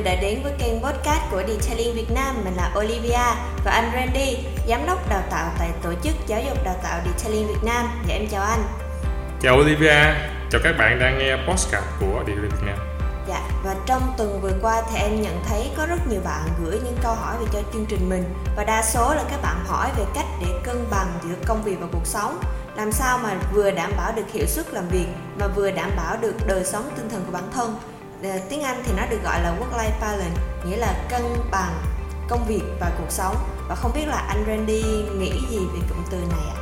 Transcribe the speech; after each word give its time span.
người 0.00 0.14
đã 0.14 0.20
đến 0.20 0.42
với 0.42 0.52
kênh 0.58 0.82
podcast 0.82 1.20
của 1.30 1.42
Detailing 1.48 1.94
Việt 1.94 2.10
Nam. 2.14 2.44
Mình 2.44 2.54
là 2.56 2.72
Olivia 2.78 3.34
và 3.64 3.70
anh 3.70 3.90
Randy, 3.94 4.38
giám 4.68 4.86
đốc 4.86 5.08
đào 5.08 5.22
tạo 5.30 5.52
tại 5.58 5.70
tổ 5.82 5.92
chức 6.02 6.14
giáo 6.26 6.40
dục 6.46 6.64
đào 6.64 6.76
tạo 6.82 7.00
Detailing 7.04 7.46
Việt 7.46 7.64
Nam. 7.64 7.88
Dạ 8.08 8.14
em 8.14 8.26
chào 8.30 8.42
anh. 8.42 8.62
Chào 9.40 9.56
Olivia, 9.56 10.14
chào 10.50 10.60
các 10.64 10.74
bạn 10.78 10.98
đang 10.98 11.18
nghe 11.18 11.36
podcast 11.36 11.84
của 12.00 12.24
Detailing 12.26 12.50
Việt 12.50 12.66
Nam. 12.66 12.78
Dạ, 13.28 13.40
và 13.64 13.76
trong 13.86 14.14
tuần 14.18 14.40
vừa 14.40 14.52
qua 14.62 14.82
thì 14.92 14.98
em 14.98 15.22
nhận 15.22 15.44
thấy 15.48 15.70
có 15.76 15.86
rất 15.86 16.06
nhiều 16.10 16.20
bạn 16.24 16.48
gửi 16.64 16.78
những 16.84 16.96
câu 17.02 17.14
hỏi 17.14 17.36
về 17.40 17.46
cho 17.52 17.58
chương 17.72 17.86
trình 17.88 18.08
mình 18.08 18.24
và 18.56 18.64
đa 18.64 18.82
số 18.82 19.14
là 19.14 19.22
các 19.30 19.42
bạn 19.42 19.64
hỏi 19.66 19.90
về 19.98 20.04
cách 20.14 20.26
để 20.40 20.46
cân 20.64 20.84
bằng 20.90 21.18
giữa 21.22 21.34
công 21.46 21.62
việc 21.62 21.76
và 21.80 21.86
cuộc 21.92 22.06
sống 22.06 22.40
làm 22.76 22.92
sao 22.92 23.18
mà 23.18 23.34
vừa 23.54 23.70
đảm 23.70 23.92
bảo 23.96 24.12
được 24.16 24.32
hiệu 24.32 24.46
suất 24.46 24.74
làm 24.74 24.88
việc 24.88 25.06
mà 25.38 25.46
vừa 25.46 25.70
đảm 25.70 25.90
bảo 25.96 26.16
được 26.20 26.34
đời 26.46 26.64
sống 26.64 26.90
tinh 26.96 27.08
thần 27.10 27.22
của 27.26 27.32
bản 27.32 27.50
thân 27.54 27.76
tiếng 28.22 28.62
Anh 28.62 28.82
thì 28.86 28.92
nó 28.96 29.06
được 29.10 29.22
gọi 29.24 29.42
là 29.42 29.54
work 29.60 29.78
life 29.78 30.00
balance 30.00 30.40
nghĩa 30.64 30.76
là 30.76 30.94
cân 31.10 31.22
bằng 31.50 31.82
công 32.28 32.44
việc 32.46 32.62
và 32.80 32.90
cuộc 32.98 33.10
sống 33.10 33.36
và 33.68 33.74
không 33.74 33.92
biết 33.94 34.06
là 34.06 34.16
anh 34.16 34.44
Randy 34.46 34.82
nghĩ 35.18 35.32
gì 35.50 35.58
về 35.58 35.80
cụm 35.88 35.98
từ 36.10 36.16
này 36.16 36.46
ạ? 36.48 36.56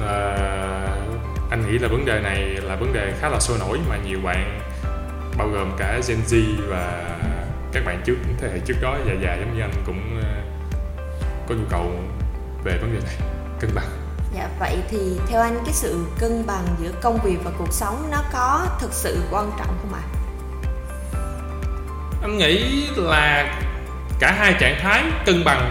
À, 0.00 0.36
anh 1.50 1.66
nghĩ 1.66 1.78
là 1.78 1.88
vấn 1.88 2.04
đề 2.04 2.20
này 2.20 2.40
là 2.40 2.76
vấn 2.76 2.92
đề 2.92 3.12
khá 3.20 3.28
là 3.28 3.40
sôi 3.40 3.58
nổi 3.58 3.78
mà 3.88 3.96
nhiều 3.96 4.18
bạn 4.24 4.60
bao 5.38 5.48
gồm 5.48 5.72
cả 5.78 6.00
Gen 6.08 6.18
Z 6.28 6.56
và 6.68 7.16
các 7.72 7.82
bạn 7.86 8.02
trước 8.04 8.16
thế 8.40 8.48
hệ 8.52 8.58
trước 8.66 8.74
đó 8.80 8.96
già 9.06 9.12
già 9.22 9.36
giống 9.40 9.56
như 9.56 9.60
anh 9.60 9.72
cũng 9.86 10.20
ờ, 10.22 10.28
có 11.48 11.54
nhu 11.54 11.64
cầu 11.70 11.90
về 12.64 12.78
vấn 12.80 12.94
đề 12.94 13.00
này 13.04 13.16
cân 13.60 13.70
bằng 13.74 13.88
Dạ 14.34 14.48
vậy 14.60 14.76
thì 14.90 15.20
theo 15.28 15.40
anh 15.40 15.58
cái 15.64 15.74
sự 15.74 16.06
cân 16.18 16.46
bằng 16.46 16.66
giữa 16.78 16.90
công 17.02 17.18
việc 17.24 17.38
và 17.44 17.50
cuộc 17.58 17.72
sống 17.72 18.08
nó 18.10 18.22
có 18.32 18.66
thực 18.80 18.92
sự 18.92 19.18
quan 19.30 19.50
trọng 19.58 19.78
không 19.82 19.94
ạ? 19.94 20.02
À? 20.14 20.17
Anh 22.28 22.38
nghĩ 22.38 22.86
là 22.96 23.60
cả 24.18 24.34
hai 24.38 24.54
trạng 24.60 24.78
thái 24.80 25.04
cân 25.26 25.44
bằng 25.44 25.70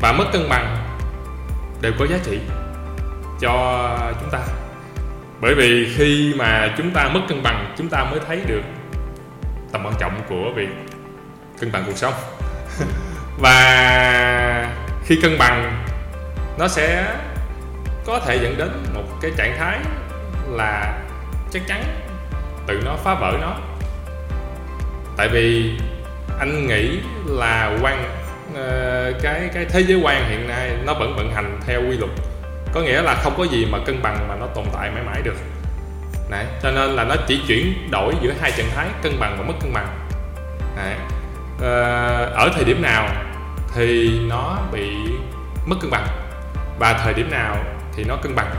và 0.00 0.12
mất 0.12 0.24
cân 0.32 0.48
bằng 0.48 0.76
đều 1.80 1.92
có 1.98 2.06
giá 2.06 2.16
trị 2.24 2.38
cho 3.40 3.98
chúng 4.20 4.30
ta. 4.30 4.38
Bởi 5.40 5.54
vì 5.54 5.94
khi 5.96 6.34
mà 6.36 6.74
chúng 6.76 6.90
ta 6.90 7.08
mất 7.08 7.20
cân 7.28 7.42
bằng, 7.42 7.74
chúng 7.78 7.88
ta 7.88 8.04
mới 8.04 8.20
thấy 8.26 8.40
được 8.46 8.62
tầm 9.72 9.86
quan 9.86 9.94
trọng 9.98 10.20
của 10.28 10.52
việc 10.56 10.68
cân 11.60 11.72
bằng 11.72 11.82
cuộc 11.86 11.96
sống. 11.96 12.14
Và 13.38 14.68
khi 15.04 15.18
cân 15.22 15.38
bằng, 15.38 15.84
nó 16.58 16.68
sẽ 16.68 17.16
có 18.06 18.20
thể 18.26 18.38
dẫn 18.42 18.54
đến 18.58 18.70
một 18.94 19.04
cái 19.22 19.30
trạng 19.36 19.56
thái 19.58 19.78
là 20.48 20.98
chắc 21.52 21.62
chắn 21.66 21.84
tự 22.66 22.80
nó 22.84 22.96
phá 22.96 23.14
vỡ 23.14 23.38
nó 23.40 23.69
tại 25.16 25.28
vì 25.28 25.72
anh 26.38 26.66
nghĩ 26.66 26.98
là 27.26 27.78
quan 27.82 28.04
uh, 28.52 29.22
cái 29.22 29.50
cái 29.54 29.64
thế 29.64 29.80
giới 29.80 30.00
quan 30.02 30.30
hiện 30.30 30.48
nay 30.48 30.70
nó 30.86 30.94
vẫn 30.94 31.16
vận 31.16 31.32
hành 31.34 31.60
theo 31.66 31.80
quy 31.80 31.96
luật. 31.96 32.10
Có 32.72 32.80
nghĩa 32.80 33.02
là 33.02 33.14
không 33.14 33.34
có 33.38 33.44
gì 33.44 33.66
mà 33.70 33.78
cân 33.86 34.02
bằng 34.02 34.28
mà 34.28 34.34
nó 34.40 34.46
tồn 34.46 34.64
tại 34.72 34.90
mãi 34.90 35.02
mãi 35.02 35.22
được. 35.22 35.36
Đấy, 36.30 36.44
cho 36.62 36.70
nên 36.70 36.90
là 36.90 37.04
nó 37.04 37.14
chỉ 37.26 37.40
chuyển 37.48 37.90
đổi 37.90 38.14
giữa 38.22 38.32
hai 38.40 38.52
trạng 38.52 38.70
thái 38.74 38.88
cân 39.02 39.20
bằng 39.20 39.36
và 39.38 39.44
mất 39.44 39.54
cân 39.60 39.72
bằng. 39.72 39.98
Đấy. 40.76 40.94
Uh, 41.56 42.34
ở 42.34 42.50
thời 42.54 42.64
điểm 42.64 42.82
nào 42.82 43.08
thì 43.74 44.18
nó 44.28 44.58
bị 44.72 44.90
mất 45.66 45.76
cân 45.80 45.90
bằng 45.90 46.06
và 46.78 46.92
thời 46.92 47.14
điểm 47.14 47.30
nào 47.30 47.56
thì 47.96 48.04
nó 48.04 48.16
cân 48.16 48.34
bằng. 48.34 48.50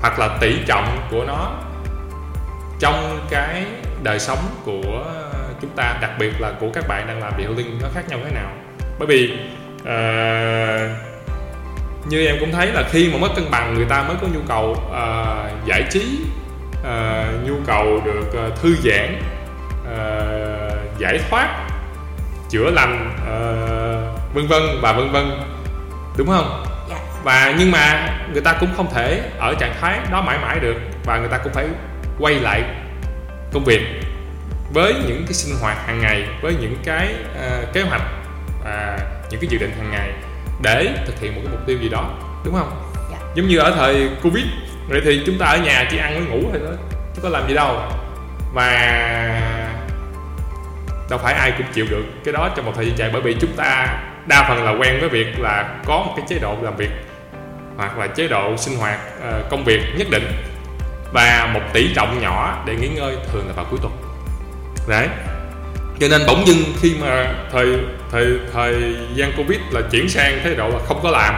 Hoặc 0.00 0.18
là 0.18 0.28
tỷ 0.40 0.56
trọng 0.66 0.98
của 1.10 1.24
nó 1.24 1.52
trong 2.78 3.26
cái 3.30 3.64
đời 4.02 4.18
sống 4.18 4.38
của 4.64 5.04
chúng 5.62 5.70
ta 5.76 5.98
đặc 6.00 6.10
biệt 6.18 6.40
là 6.40 6.52
của 6.60 6.70
các 6.74 6.84
bạn 6.88 7.06
đang 7.06 7.20
làm 7.20 7.32
điều 7.38 7.50
linh 7.56 7.78
nó 7.82 7.88
khác 7.94 8.08
nhau 8.08 8.18
thế 8.24 8.30
nào. 8.30 8.50
Bởi 8.98 9.06
vì 9.06 9.32
uh, 9.82 10.90
như 12.08 12.26
em 12.26 12.36
cũng 12.40 12.52
thấy 12.52 12.66
là 12.66 12.82
khi 12.90 13.10
mà 13.12 13.18
mất 13.18 13.28
cân 13.36 13.50
bằng 13.50 13.74
người 13.74 13.86
ta 13.88 14.02
mới 14.02 14.16
có 14.20 14.26
nhu 14.34 14.40
cầu 14.48 14.70
uh, 14.70 15.66
giải 15.66 15.84
trí 15.90 16.18
uh, 16.80 17.48
nhu 17.48 17.54
cầu 17.66 18.00
được 18.04 18.46
uh, 18.46 18.60
thư 18.62 18.76
giãn 18.84 19.22
uh, 19.82 20.98
giải 20.98 21.20
thoát 21.30 21.68
chữa 22.50 22.70
lành 22.70 23.16
uh, 23.22 24.34
vân 24.34 24.46
vân 24.46 24.62
và 24.82 24.92
vân 24.92 25.12
vân. 25.12 25.40
Đúng 26.16 26.28
không? 26.28 26.64
Dạ. 26.90 26.96
và 27.24 27.54
nhưng 27.58 27.70
mà 27.70 28.10
người 28.32 28.42
ta 28.42 28.56
cũng 28.60 28.68
không 28.76 28.90
thể 28.94 29.30
ở 29.38 29.54
trạng 29.54 29.74
thái 29.80 29.98
đó 30.12 30.22
mãi 30.22 30.38
mãi 30.42 30.60
được 30.60 30.76
và 31.04 31.18
người 31.18 31.28
ta 31.28 31.38
cũng 31.38 31.52
phải 31.52 31.66
quay 32.18 32.34
lại 32.34 32.62
công 33.52 33.64
việc 33.64 33.80
với 34.74 34.94
những 35.08 35.24
cái 35.26 35.34
sinh 35.34 35.56
hoạt 35.60 35.86
hàng 35.86 36.00
ngày 36.00 36.28
với 36.42 36.54
những 36.60 36.76
cái 36.84 37.14
uh, 37.14 37.72
kế 37.72 37.82
hoạch 37.82 38.02
và 38.64 38.98
những 39.30 39.40
cái 39.40 39.48
dự 39.50 39.58
định 39.58 39.72
hàng 39.78 39.90
ngày 39.90 40.12
để 40.62 40.94
thực 41.06 41.20
hiện 41.20 41.34
một 41.34 41.40
cái 41.44 41.52
mục 41.52 41.66
tiêu 41.66 41.78
gì 41.78 41.88
đó 41.88 42.10
đúng 42.44 42.54
không? 42.54 42.92
Dạ. 43.10 43.18
giống 43.34 43.48
như 43.48 43.58
ở 43.58 43.72
thời 43.76 44.08
covid 44.22 44.44
vậy 44.88 45.00
thì 45.04 45.22
chúng 45.26 45.38
ta 45.38 45.46
ở 45.46 45.58
nhà 45.58 45.88
chỉ 45.90 45.98
ăn 45.98 46.14
với 46.14 46.24
ngủ 46.26 46.48
thôi 46.52 46.60
đó 46.64 46.76
chứ 47.14 47.20
có 47.22 47.28
làm 47.28 47.48
gì 47.48 47.54
đâu. 47.54 47.80
Và 48.54 48.70
đâu 51.10 51.18
phải 51.22 51.34
ai 51.34 51.52
cũng 51.58 51.66
chịu 51.72 51.86
được 51.90 52.04
cái 52.24 52.32
đó 52.32 52.50
trong 52.56 52.66
một 52.66 52.72
thời 52.76 52.86
gian 52.86 52.98
dài 52.98 53.10
bởi 53.12 53.22
vì 53.22 53.36
chúng 53.40 53.52
ta 53.56 54.02
đa 54.26 54.48
phần 54.48 54.64
là 54.64 54.70
quen 54.70 55.00
với 55.00 55.08
việc 55.08 55.40
là 55.40 55.78
có 55.84 55.98
một 55.98 56.12
cái 56.16 56.26
chế 56.28 56.38
độ 56.38 56.56
làm 56.62 56.76
việc 56.76 56.90
hoặc 57.76 57.98
là 57.98 58.06
chế 58.06 58.28
độ 58.28 58.56
sinh 58.56 58.76
hoạt 58.76 58.98
uh, 59.18 59.50
công 59.50 59.64
việc 59.64 59.80
nhất 59.96 60.06
định 60.10 60.26
và 61.12 61.50
một 61.54 61.60
tỷ 61.72 61.94
trọng 61.94 62.20
nhỏ 62.22 62.62
để 62.66 62.74
nghỉ 62.74 62.88
ngơi 62.88 63.16
thường 63.32 63.46
là 63.46 63.52
vào 63.52 63.66
cuối 63.70 63.78
tuần 63.82 63.92
đấy. 64.88 65.08
Cho 66.00 66.08
nên 66.08 66.22
bỗng 66.26 66.46
dưng 66.46 66.56
khi 66.80 66.96
mà 67.00 67.34
thời 67.52 67.78
thời 68.10 68.38
thời 68.52 68.96
gian 69.14 69.32
covid 69.36 69.58
là 69.70 69.80
chuyển 69.90 70.08
sang 70.08 70.40
thái 70.44 70.54
độ 70.54 70.68
là 70.68 70.78
không 70.86 71.00
có 71.02 71.10
làm, 71.10 71.34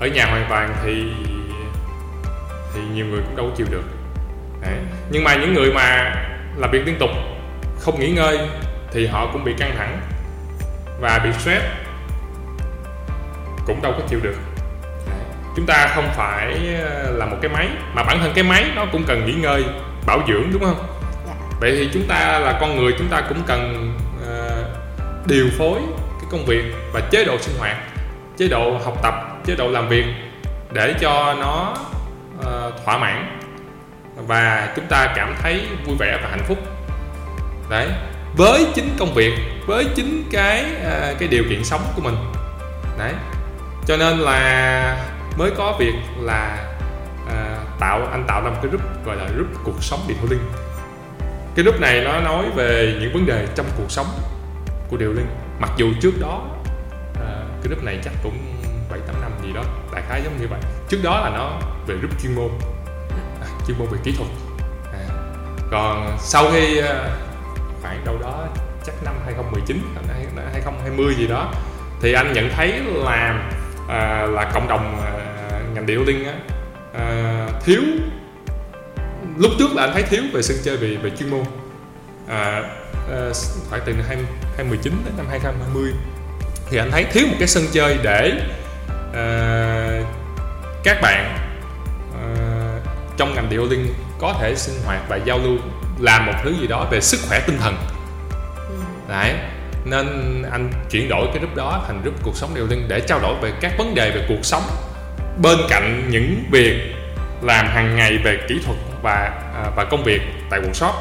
ở 0.00 0.06
nhà 0.06 0.26
hoàn 0.26 0.46
toàn 0.48 0.74
thì 0.84 1.04
thì 2.74 2.80
nhiều 2.94 3.06
người 3.06 3.20
cũng 3.26 3.36
đâu 3.36 3.46
có 3.50 3.56
chịu 3.56 3.66
được. 3.70 3.84
Đấy. 4.62 4.74
nhưng 5.10 5.24
mà 5.24 5.34
những 5.34 5.54
người 5.54 5.72
mà 5.72 6.14
làm 6.56 6.70
việc 6.70 6.86
liên 6.86 6.96
tục, 6.98 7.10
không 7.80 8.00
nghỉ 8.00 8.10
ngơi 8.10 8.38
thì 8.92 9.06
họ 9.06 9.26
cũng 9.32 9.44
bị 9.44 9.54
căng 9.58 9.74
thẳng 9.78 10.00
và 11.00 11.18
bị 11.18 11.30
stress, 11.38 11.64
cũng 13.66 13.82
đâu 13.82 13.92
có 13.92 14.04
chịu 14.08 14.20
được. 14.22 14.36
Chúng 15.56 15.66
ta 15.66 15.92
không 15.94 16.08
phải 16.16 16.76
ờ, 16.82 17.12
là 17.16 17.26
một 17.26 17.36
cái 17.42 17.50
máy, 17.50 17.68
mà 17.94 18.02
bản 18.02 18.18
thân 18.20 18.32
cái 18.34 18.44
máy 18.44 18.64
nó 18.76 18.86
cũng 18.92 19.04
cần 19.06 19.26
nghỉ 19.26 19.32
ngơi, 19.32 19.64
bảo 20.06 20.20
dưỡng, 20.28 20.52
đúng 20.52 20.64
không? 20.64 20.99
Vậy 21.60 21.76
thì 21.78 21.90
chúng 21.92 22.06
ta 22.08 22.38
là 22.38 22.58
con 22.60 22.76
người 22.76 22.92
chúng 22.98 23.08
ta 23.08 23.20
cũng 23.28 23.42
cần 23.46 23.92
uh, 24.22 25.26
điều 25.26 25.46
phối 25.58 25.80
cái 26.20 26.28
công 26.30 26.44
việc 26.46 26.64
và 26.92 27.00
chế 27.00 27.24
độ 27.24 27.38
sinh 27.38 27.58
hoạt 27.58 27.76
chế 28.36 28.48
độ 28.48 28.78
học 28.84 28.98
tập 29.02 29.14
chế 29.46 29.54
độ 29.56 29.68
làm 29.68 29.88
việc 29.88 30.04
để 30.72 30.94
cho 31.00 31.34
nó 31.40 31.76
uh, 32.38 32.84
thỏa 32.84 32.98
mãn 32.98 33.38
và 34.16 34.72
chúng 34.76 34.86
ta 34.86 35.12
cảm 35.16 35.34
thấy 35.42 35.66
vui 35.86 35.96
vẻ 35.98 36.18
và 36.22 36.28
hạnh 36.28 36.44
phúc. 36.48 36.58
Đấy 37.70 37.88
với 38.36 38.66
chính 38.74 38.96
công 38.98 39.14
việc 39.14 39.32
với 39.66 39.86
chính 39.94 40.24
cái 40.32 40.64
uh, 40.86 41.18
cái 41.18 41.28
điều 41.28 41.44
kiện 41.50 41.64
sống 41.64 41.80
của 41.96 42.02
mình. 42.02 42.16
Đấy 42.98 43.12
cho 43.86 43.96
nên 43.96 44.18
là 44.18 45.04
mới 45.38 45.50
có 45.56 45.76
việc 45.78 45.94
là 46.20 46.66
uh, 47.24 47.80
tạo 47.80 48.06
anh 48.12 48.24
tạo 48.28 48.42
ra 48.44 48.50
một 48.50 48.56
cái 48.62 48.70
group 48.70 49.06
gọi 49.06 49.16
là 49.16 49.24
group 49.34 49.48
cuộc 49.64 49.82
sống 49.82 50.00
điện 50.08 50.18
linh 50.30 50.40
cái 51.54 51.64
group 51.64 51.80
này 51.80 52.00
nó 52.04 52.20
nói 52.20 52.50
về 52.54 52.96
những 53.00 53.12
vấn 53.12 53.26
đề 53.26 53.46
trong 53.54 53.66
cuộc 53.76 53.90
sống 53.90 54.06
của 54.88 54.96
điều 54.96 55.12
linh. 55.12 55.26
Mặc 55.58 55.70
dù 55.76 55.86
trước 56.00 56.12
đó 56.20 56.48
à, 57.14 57.44
cái 57.62 57.68
group 57.68 57.84
này 57.84 57.98
chắc 58.04 58.12
cũng 58.22 58.38
bảy 58.90 59.00
tám 59.06 59.20
năm 59.20 59.30
gì 59.42 59.52
đó 59.54 59.62
đại 59.92 60.02
khái 60.08 60.22
giống 60.24 60.40
như 60.40 60.46
vậy. 60.50 60.60
Trước 60.88 60.98
đó 61.02 61.20
là 61.20 61.30
nó 61.30 61.60
về 61.86 61.94
group 61.96 62.22
chuyên 62.22 62.34
môn 62.34 62.50
à, 63.40 63.46
chuyên 63.66 63.78
môn 63.78 63.88
về 63.88 63.98
kỹ 64.04 64.14
thuật. 64.16 64.30
À, 64.92 65.04
còn 65.70 66.16
sau 66.18 66.50
khi 66.52 66.78
à, 66.78 67.10
khoảng 67.82 68.04
đâu 68.04 68.18
đó 68.22 68.46
chắc 68.84 68.94
năm 69.04 69.14
2019 69.24 69.82
2020 70.52 71.14
gì 71.14 71.26
đó 71.26 71.52
thì 72.00 72.12
anh 72.12 72.32
nhận 72.32 72.50
thấy 72.56 72.80
là 72.86 73.50
à, 73.88 74.26
là 74.26 74.50
cộng 74.54 74.68
đồng 74.68 75.00
à, 75.04 75.12
ngành 75.74 75.86
điệu 75.86 76.04
linh 76.04 76.24
á, 76.24 76.34
à, 76.94 77.46
thiếu 77.64 77.82
lúc 79.40 79.52
trước 79.58 79.74
là 79.74 79.82
anh 79.82 79.92
thấy 79.92 80.02
thiếu 80.02 80.22
về 80.32 80.42
sân 80.42 80.56
chơi 80.64 80.76
về 80.76 80.96
về 80.96 81.10
chuyên 81.18 81.30
môn. 81.30 81.44
À, 82.28 82.62
à, 83.10 83.30
phải 83.70 83.80
từ 83.84 83.92
năm 83.92 84.04
2019 84.08 84.92
đến 85.04 85.14
năm 85.16 85.26
2020 85.30 85.92
thì 86.70 86.78
anh 86.78 86.90
thấy 86.90 87.04
thiếu 87.04 87.26
một 87.26 87.34
cái 87.38 87.48
sân 87.48 87.64
chơi 87.72 87.98
để 88.02 88.32
à, 89.14 90.02
các 90.84 91.00
bạn 91.02 91.38
à, 92.14 92.26
trong 93.16 93.34
ngành 93.34 93.50
điệu 93.50 93.64
linh 93.64 93.94
có 94.18 94.34
thể 94.40 94.54
sinh 94.56 94.74
hoạt 94.84 95.00
và 95.08 95.16
giao 95.16 95.38
lưu 95.38 95.56
làm 96.00 96.26
một 96.26 96.32
thứ 96.44 96.54
gì 96.60 96.66
đó 96.66 96.88
về 96.90 97.00
sức 97.00 97.20
khỏe 97.28 97.40
tinh 97.46 97.58
thần. 97.60 97.76
Đấy. 99.08 99.34
Nên 99.84 100.06
anh 100.50 100.70
chuyển 100.90 101.08
đổi 101.08 101.26
cái 101.26 101.38
group 101.38 101.56
đó 101.56 101.84
thành 101.86 102.02
group 102.02 102.14
cuộc 102.22 102.36
sống 102.36 102.50
điều 102.54 102.66
linh 102.66 102.88
để 102.88 103.00
trao 103.00 103.20
đổi 103.20 103.34
về 103.42 103.52
các 103.60 103.72
vấn 103.78 103.94
đề 103.94 104.10
về 104.10 104.24
cuộc 104.28 104.44
sống 104.44 104.62
bên 105.42 105.58
cạnh 105.68 106.08
những 106.10 106.44
việc 106.50 106.94
làm 107.42 107.66
hàng 107.66 107.96
ngày 107.96 108.18
về 108.24 108.38
kỹ 108.48 108.60
thuật 108.64 108.78
và 109.02 109.42
à, 109.54 109.70
và 109.76 109.84
công 109.84 110.04
việc 110.04 110.20
tại 110.50 110.60
workshop 110.60 110.92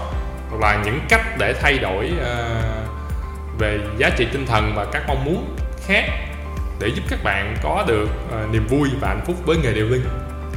hoặc 0.49 0.61
là 0.61 0.83
những 0.85 0.99
cách 1.09 1.21
để 1.39 1.53
thay 1.61 1.77
đổi 1.77 2.11
à, 2.25 2.61
về 3.57 3.79
giá 3.97 4.09
trị 4.09 4.27
tinh 4.31 4.45
thần 4.45 4.73
và 4.75 4.85
các 4.91 5.03
mong 5.07 5.25
muốn 5.25 5.55
khác 5.87 6.03
để 6.79 6.87
giúp 6.87 7.03
các 7.09 7.23
bạn 7.23 7.55
có 7.63 7.83
được 7.87 8.09
à, 8.31 8.45
niềm 8.51 8.67
vui 8.67 8.89
và 9.01 9.07
hạnh 9.07 9.25
phúc 9.25 9.35
với 9.45 9.57
nghề 9.57 9.73
điều 9.73 9.89
linh 9.89 10.05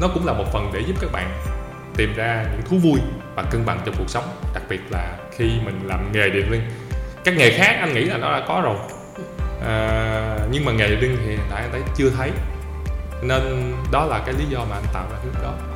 nó 0.01 0.09
cũng 0.15 0.27
là 0.27 0.33
một 0.33 0.53
phần 0.53 0.71
để 0.75 0.81
giúp 0.81 0.97
các 1.01 1.13
bạn 1.13 1.31
tìm 1.97 2.15
ra 2.17 2.45
những 2.53 2.63
thú 2.63 2.77
vui 2.77 3.01
và 3.35 3.43
cân 3.43 3.67
bằng 3.67 3.81
trong 3.85 3.95
cuộc 3.99 4.09
sống 4.11 4.25
đặc 4.55 4.63
biệt 4.69 4.81
là 4.91 5.17
khi 5.37 5.45
mình 5.65 5.81
làm 5.89 6.13
nghề 6.13 6.31
điện 6.31 6.51
linh 6.51 6.63
các 7.25 7.37
nghề 7.37 7.51
khác 7.51 7.77
anh 7.81 7.95
nghĩ 7.95 8.05
là 8.05 8.17
nó 8.17 8.33
đã 8.33 8.45
có 8.49 8.61
rồi. 8.65 8.77
À, 9.67 10.37
nhưng 10.51 10.65
mà 10.65 10.73
nghề 10.73 10.89
điện 10.89 11.01
linh 11.01 11.17
thì 11.21 11.31
hiện 11.31 11.41
tại 11.51 11.63
anh 11.63 11.73
thấy 11.73 11.83
chưa 11.97 12.11
thấy. 12.11 12.31
Nên 13.23 13.73
đó 13.93 14.07
là 14.07 14.19
cái 14.27 14.35
lý 14.39 14.45
do 14.49 14.59
mà 14.71 14.77
anh 14.77 14.85
tạo 14.93 15.07
ra 15.13 15.19
hướng 15.25 15.43
đó 15.43 15.72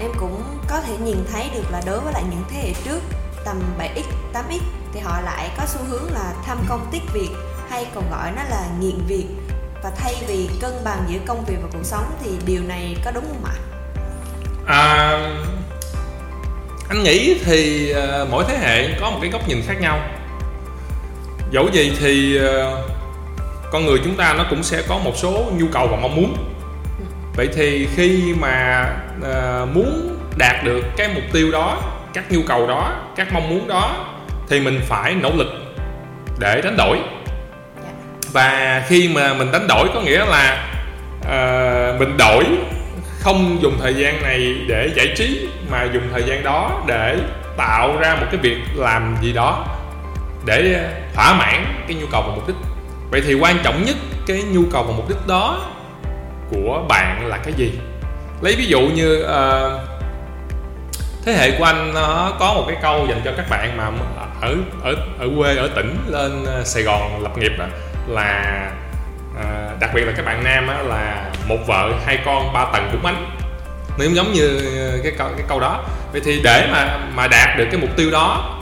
em 0.00 0.10
cũng 0.20 0.42
có 0.68 0.80
thể 0.80 0.96
nhìn 1.04 1.16
thấy 1.32 1.50
được 1.54 1.64
là 1.70 1.82
đối 1.86 2.00
với 2.00 2.12
lại 2.12 2.22
những 2.30 2.44
thế 2.50 2.58
hệ 2.60 2.72
trước 2.84 3.00
tầm 3.44 3.62
7x 3.78 4.02
8x 4.32 4.60
thì 4.92 5.00
họ 5.00 5.20
lại 5.20 5.50
có 5.56 5.62
xu 5.66 5.80
hướng 5.88 6.12
là 6.12 6.34
tham 6.46 6.58
công 6.68 6.88
tiếc 6.92 7.02
việc 7.12 7.30
hay 7.68 7.86
còn 7.94 8.10
gọi 8.10 8.30
nó 8.36 8.42
là 8.50 8.66
nghiện 8.80 8.98
việc. 9.08 9.26
Và 9.82 9.90
thay 9.96 10.14
vì 10.28 10.48
cân 10.60 10.72
bằng 10.84 11.04
giữa 11.08 11.18
công 11.26 11.44
việc 11.44 11.56
và 11.62 11.68
cuộc 11.72 11.84
sống 11.84 12.04
thì 12.24 12.30
điều 12.46 12.62
này 12.62 12.96
có 13.04 13.10
đúng 13.10 13.24
không 13.28 13.44
ạ? 13.44 13.54
À, 14.66 15.18
anh 16.88 17.02
nghĩ 17.02 17.40
thì 17.44 17.92
uh, 17.92 18.28
mỗi 18.30 18.44
thế 18.48 18.58
hệ 18.58 18.98
có 19.00 19.10
một 19.10 19.18
cái 19.20 19.30
góc 19.30 19.48
nhìn 19.48 19.62
khác 19.66 19.80
nhau. 19.80 20.00
Dẫu 21.50 21.68
gì 21.72 21.96
thì 22.00 22.38
uh, 22.38 22.44
con 23.72 23.86
người 23.86 23.98
chúng 24.04 24.16
ta 24.16 24.34
nó 24.38 24.44
cũng 24.50 24.62
sẽ 24.62 24.82
có 24.88 24.98
một 24.98 25.12
số 25.16 25.44
nhu 25.56 25.66
cầu 25.72 25.86
và 25.86 25.96
mong 25.96 26.16
muốn 26.16 26.53
vậy 27.36 27.48
thì 27.54 27.88
khi 27.96 28.34
mà 28.40 28.86
uh, 29.18 29.68
muốn 29.74 30.18
đạt 30.38 30.64
được 30.64 30.82
cái 30.96 31.08
mục 31.14 31.24
tiêu 31.32 31.50
đó 31.50 31.82
các 32.14 32.32
nhu 32.32 32.40
cầu 32.48 32.66
đó 32.66 32.92
các 33.16 33.32
mong 33.32 33.48
muốn 33.50 33.68
đó 33.68 34.06
thì 34.48 34.60
mình 34.60 34.80
phải 34.88 35.14
nỗ 35.14 35.30
lực 35.30 35.48
để 36.38 36.60
đánh 36.64 36.76
đổi. 36.76 36.98
Và 38.32 38.82
khi 38.88 39.08
mà 39.14 39.34
mình 39.34 39.52
đánh 39.52 39.66
đổi 39.68 39.88
có 39.94 40.00
nghĩa 40.00 40.24
là 40.26 40.66
uh, 41.20 42.00
mình 42.00 42.16
đổi 42.16 42.44
không 43.20 43.58
dùng 43.62 43.78
thời 43.80 43.94
gian 43.94 44.22
này 44.22 44.54
để 44.68 44.90
giải 44.96 45.14
trí 45.16 45.48
mà 45.70 45.84
dùng 45.92 46.02
thời 46.12 46.22
gian 46.22 46.44
đó 46.44 46.82
để 46.86 47.16
tạo 47.56 47.96
ra 48.00 48.14
một 48.14 48.26
cái 48.30 48.40
việc 48.40 48.58
làm 48.74 49.16
gì 49.22 49.32
đó 49.32 49.66
để 50.44 50.90
thỏa 51.14 51.34
mãn 51.34 51.84
cái 51.88 51.96
nhu 52.00 52.06
cầu 52.12 52.22
và 52.22 52.34
mục 52.34 52.46
đích. 52.46 52.56
Vậy 53.10 53.22
thì 53.26 53.34
quan 53.34 53.56
trọng 53.62 53.84
nhất 53.84 53.96
cái 54.26 54.42
nhu 54.42 54.62
cầu 54.72 54.82
và 54.82 54.92
mục 54.96 55.08
đích 55.08 55.26
đó 55.26 55.73
của 56.50 56.84
bạn 56.88 57.26
là 57.26 57.36
cái 57.36 57.54
gì? 57.56 57.72
Lấy 58.40 58.56
ví 58.56 58.66
dụ 58.66 58.80
như 58.80 59.24
uh, 59.24 59.80
thế 61.24 61.32
hệ 61.32 61.58
của 61.58 61.64
anh 61.64 61.94
nó 61.94 62.32
có 62.38 62.54
một 62.54 62.64
cái 62.68 62.76
câu 62.82 63.06
dành 63.08 63.20
cho 63.24 63.32
các 63.36 63.50
bạn 63.50 63.76
mà 63.76 63.90
ở 64.40 64.54
ở 64.82 64.94
ở 65.18 65.28
quê 65.38 65.56
ở 65.56 65.68
tỉnh 65.68 65.96
lên 66.08 66.44
ờ, 66.46 66.64
Sài 66.64 66.82
Gòn 66.82 67.22
lập 67.22 67.38
nghiệp 67.38 67.52
đó 67.58 67.64
là 68.08 68.70
uh, 69.32 69.80
đặc 69.80 69.90
biệt 69.94 70.04
là 70.04 70.12
các 70.16 70.26
bạn 70.26 70.44
nam 70.44 70.66
đó, 70.66 70.74
là 70.82 71.30
một 71.48 71.58
vợ 71.66 71.92
hai 72.06 72.18
con 72.24 72.52
ba 72.52 72.66
tầng 72.72 72.88
cũng 72.92 73.06
ánh. 73.06 73.30
Nó 73.98 74.04
giống 74.04 74.32
như 74.32 74.60
cái 75.02 75.12
câu 75.18 75.28
cái 75.36 75.46
câu 75.48 75.60
đó. 75.60 75.84
Vậy 76.12 76.20
thì 76.24 76.40
để 76.44 76.68
mà 76.72 76.98
mà 77.14 77.28
đạt 77.28 77.58
được 77.58 77.66
cái 77.70 77.80
mục 77.80 77.90
tiêu 77.96 78.10
đó 78.10 78.56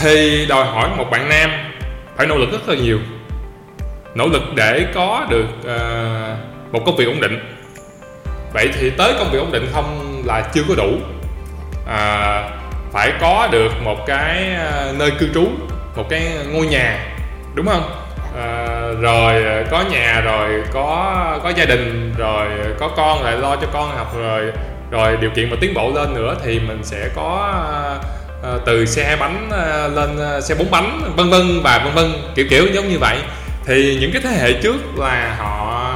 thì 0.00 0.46
đòi 0.48 0.66
hỏi 0.66 0.88
một 0.96 1.04
bạn 1.10 1.28
nam 1.28 1.50
phải 2.16 2.26
nỗ 2.26 2.36
lực 2.36 2.52
rất 2.52 2.68
là 2.68 2.74
nhiều. 2.74 2.98
Nỗ 4.14 4.26
lực 4.26 4.42
để 4.54 4.86
có 4.94 5.26
được 5.30 5.46
uh, 5.60 6.51
một 6.72 6.82
công 6.86 6.96
việc 6.96 7.04
ổn 7.04 7.20
định. 7.20 7.58
Vậy 8.52 8.70
thì 8.78 8.90
tới 8.90 9.12
công 9.18 9.30
việc 9.30 9.38
ổn 9.38 9.52
định 9.52 9.68
không 9.72 10.22
là 10.26 10.40
chưa 10.54 10.62
có 10.68 10.74
đủ. 10.74 10.90
À, 11.88 12.42
phải 12.92 13.12
có 13.20 13.48
được 13.52 13.72
một 13.84 14.06
cái 14.06 14.54
à, 14.54 14.92
nơi 14.98 15.10
cư 15.10 15.28
trú 15.34 15.48
một 15.96 16.06
cái 16.10 16.22
ngôi 16.52 16.66
nhà 16.66 17.16
đúng 17.54 17.66
không? 17.66 17.90
À, 18.38 18.66
rồi 19.00 19.44
có 19.70 19.84
nhà 19.90 20.20
rồi 20.20 20.62
có 20.72 21.40
có 21.42 21.52
gia 21.56 21.64
đình 21.64 22.14
rồi 22.18 22.48
có 22.78 22.88
con 22.96 23.22
lại 23.22 23.36
lo 23.36 23.56
cho 23.56 23.66
con 23.72 23.96
học 23.96 24.16
rồi 24.16 24.52
rồi 24.90 25.16
điều 25.20 25.30
kiện 25.30 25.50
mà 25.50 25.56
tiến 25.60 25.74
bộ 25.74 25.92
lên 25.94 26.14
nữa 26.14 26.36
thì 26.44 26.60
mình 26.60 26.80
sẽ 26.82 27.08
có 27.16 27.52
à, 28.42 28.50
từ 28.66 28.86
xe 28.86 29.04
hai 29.04 29.16
bánh 29.16 29.50
à, 29.52 29.88
lên 29.88 30.18
à, 30.20 30.40
xe 30.40 30.54
bốn 30.54 30.70
bánh 30.70 31.00
vân 31.16 31.30
vân 31.30 31.60
và 31.62 31.78
vân 31.84 31.94
vân 31.94 32.12
kiểu 32.34 32.46
kiểu 32.50 32.66
giống 32.72 32.88
như 32.88 32.98
vậy. 32.98 33.18
Thì 33.66 33.98
những 34.00 34.12
cái 34.12 34.22
thế 34.22 34.30
hệ 34.30 34.52
trước 34.52 34.98
là 34.98 35.36
họ 35.38 35.94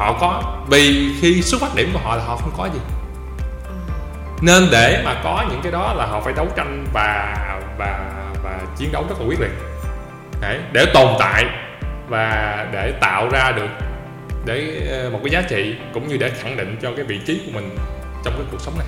họ 0.00 0.18
có. 0.20 0.42
Vì 0.68 1.14
khi 1.20 1.42
xuất 1.42 1.60
phát 1.60 1.74
điểm 1.74 1.90
của 1.92 1.98
họ 1.98 2.16
là 2.16 2.22
họ 2.24 2.36
không 2.36 2.52
có 2.56 2.68
gì. 2.74 2.80
Nên 4.42 4.68
để 4.72 5.02
mà 5.04 5.20
có 5.24 5.44
những 5.50 5.60
cái 5.62 5.72
đó 5.72 5.94
là 5.94 6.06
họ 6.06 6.20
phải 6.20 6.32
đấu 6.32 6.46
tranh 6.56 6.86
và 6.92 7.36
và 7.78 8.00
và 8.42 8.58
chiến 8.76 8.92
đấu 8.92 9.04
rất 9.08 9.14
là 9.20 9.26
quyết 9.26 9.40
liệt. 9.40 9.50
Đấy, 10.40 10.58
để 10.72 10.86
tồn 10.94 11.08
tại 11.18 11.44
và 12.08 12.66
để 12.72 12.92
tạo 13.00 13.28
ra 13.28 13.52
được 13.52 13.68
để 14.44 14.86
ờ, 14.90 15.10
một 15.10 15.18
cái 15.24 15.30
giá 15.30 15.42
trị 15.42 15.74
cũng 15.94 16.08
như 16.08 16.16
để 16.16 16.30
khẳng 16.30 16.56
định 16.56 16.76
cho 16.82 16.90
cái 16.96 17.04
vị 17.04 17.20
trí 17.26 17.40
của 17.46 17.52
mình 17.54 17.76
trong 18.24 18.34
cái 18.36 18.46
cuộc 18.50 18.60
sống 18.60 18.74
này. 18.78 18.86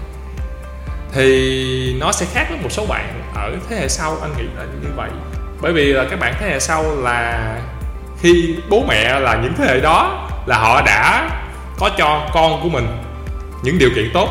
Thì 1.13 1.97
nó 2.01 2.13
sẽ 2.13 2.27
khác 2.35 2.47
với 2.49 2.59
một 2.63 2.73
số 2.73 2.87
bạn 2.87 3.23
ở 3.35 3.57
thế 3.69 3.77
hệ 3.77 3.89
sau 3.89 4.17
anh 4.23 4.33
nghĩ 4.39 4.45
là 4.59 4.65
như 4.83 4.89
vậy. 4.97 5.11
Bởi 5.61 5.73
vì 5.73 5.93
là 5.93 6.05
các 6.11 6.21
bạn 6.21 6.35
thế 6.41 6.49
hệ 6.49 6.61
sau 6.61 6.85
là 6.97 7.55
khi 8.21 8.57
bố 8.69 8.85
mẹ 8.89 9.21
là 9.21 9.41
những 9.43 9.53
thế 9.59 9.65
hệ 9.65 9.81
đó 9.81 10.29
là 10.47 10.59
họ 10.59 10.83
đã 10.83 11.31
có 11.79 11.91
cho 11.99 12.31
con 12.35 12.61
của 12.63 12.69
mình 12.69 12.87
những 13.63 13.79
điều 13.79 13.91
kiện 13.95 14.11
tốt 14.15 14.29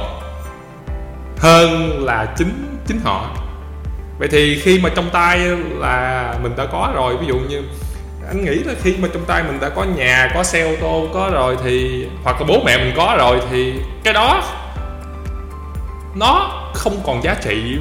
hơn 1.37 1.99
là 2.05 2.27
chính 2.37 2.79
chính 2.87 2.99
họ. 3.03 3.25
Vậy 4.19 4.27
thì 4.31 4.59
khi 4.59 4.79
mà 4.79 4.89
trong 4.95 5.09
tay 5.09 5.39
là 5.79 6.33
mình 6.43 6.53
đã 6.57 6.65
có 6.65 6.91
rồi, 6.95 7.17
ví 7.17 7.27
dụ 7.27 7.35
như 7.35 7.61
anh 8.27 8.45
nghĩ 8.45 8.55
là 8.55 8.73
khi 8.83 8.95
mà 8.99 9.07
trong 9.13 9.25
tay 9.25 9.43
mình 9.43 9.59
đã 9.59 9.69
có 9.69 9.83
nhà, 9.83 10.31
có 10.33 10.43
xe 10.43 10.61
ô 10.61 10.75
tô, 10.81 11.07
có 11.13 11.29
rồi 11.33 11.57
thì, 11.63 12.05
hoặc 12.23 12.41
là 12.41 12.47
bố 12.47 12.63
mẹ 12.65 12.77
mình 12.77 12.93
có 12.97 13.15
rồi 13.17 13.41
thì 13.51 13.73
cái 14.03 14.13
đó 14.13 14.43
nó 16.15 16.61
không 16.73 17.01
còn 17.05 17.23
giá 17.23 17.35
trị 17.43 17.77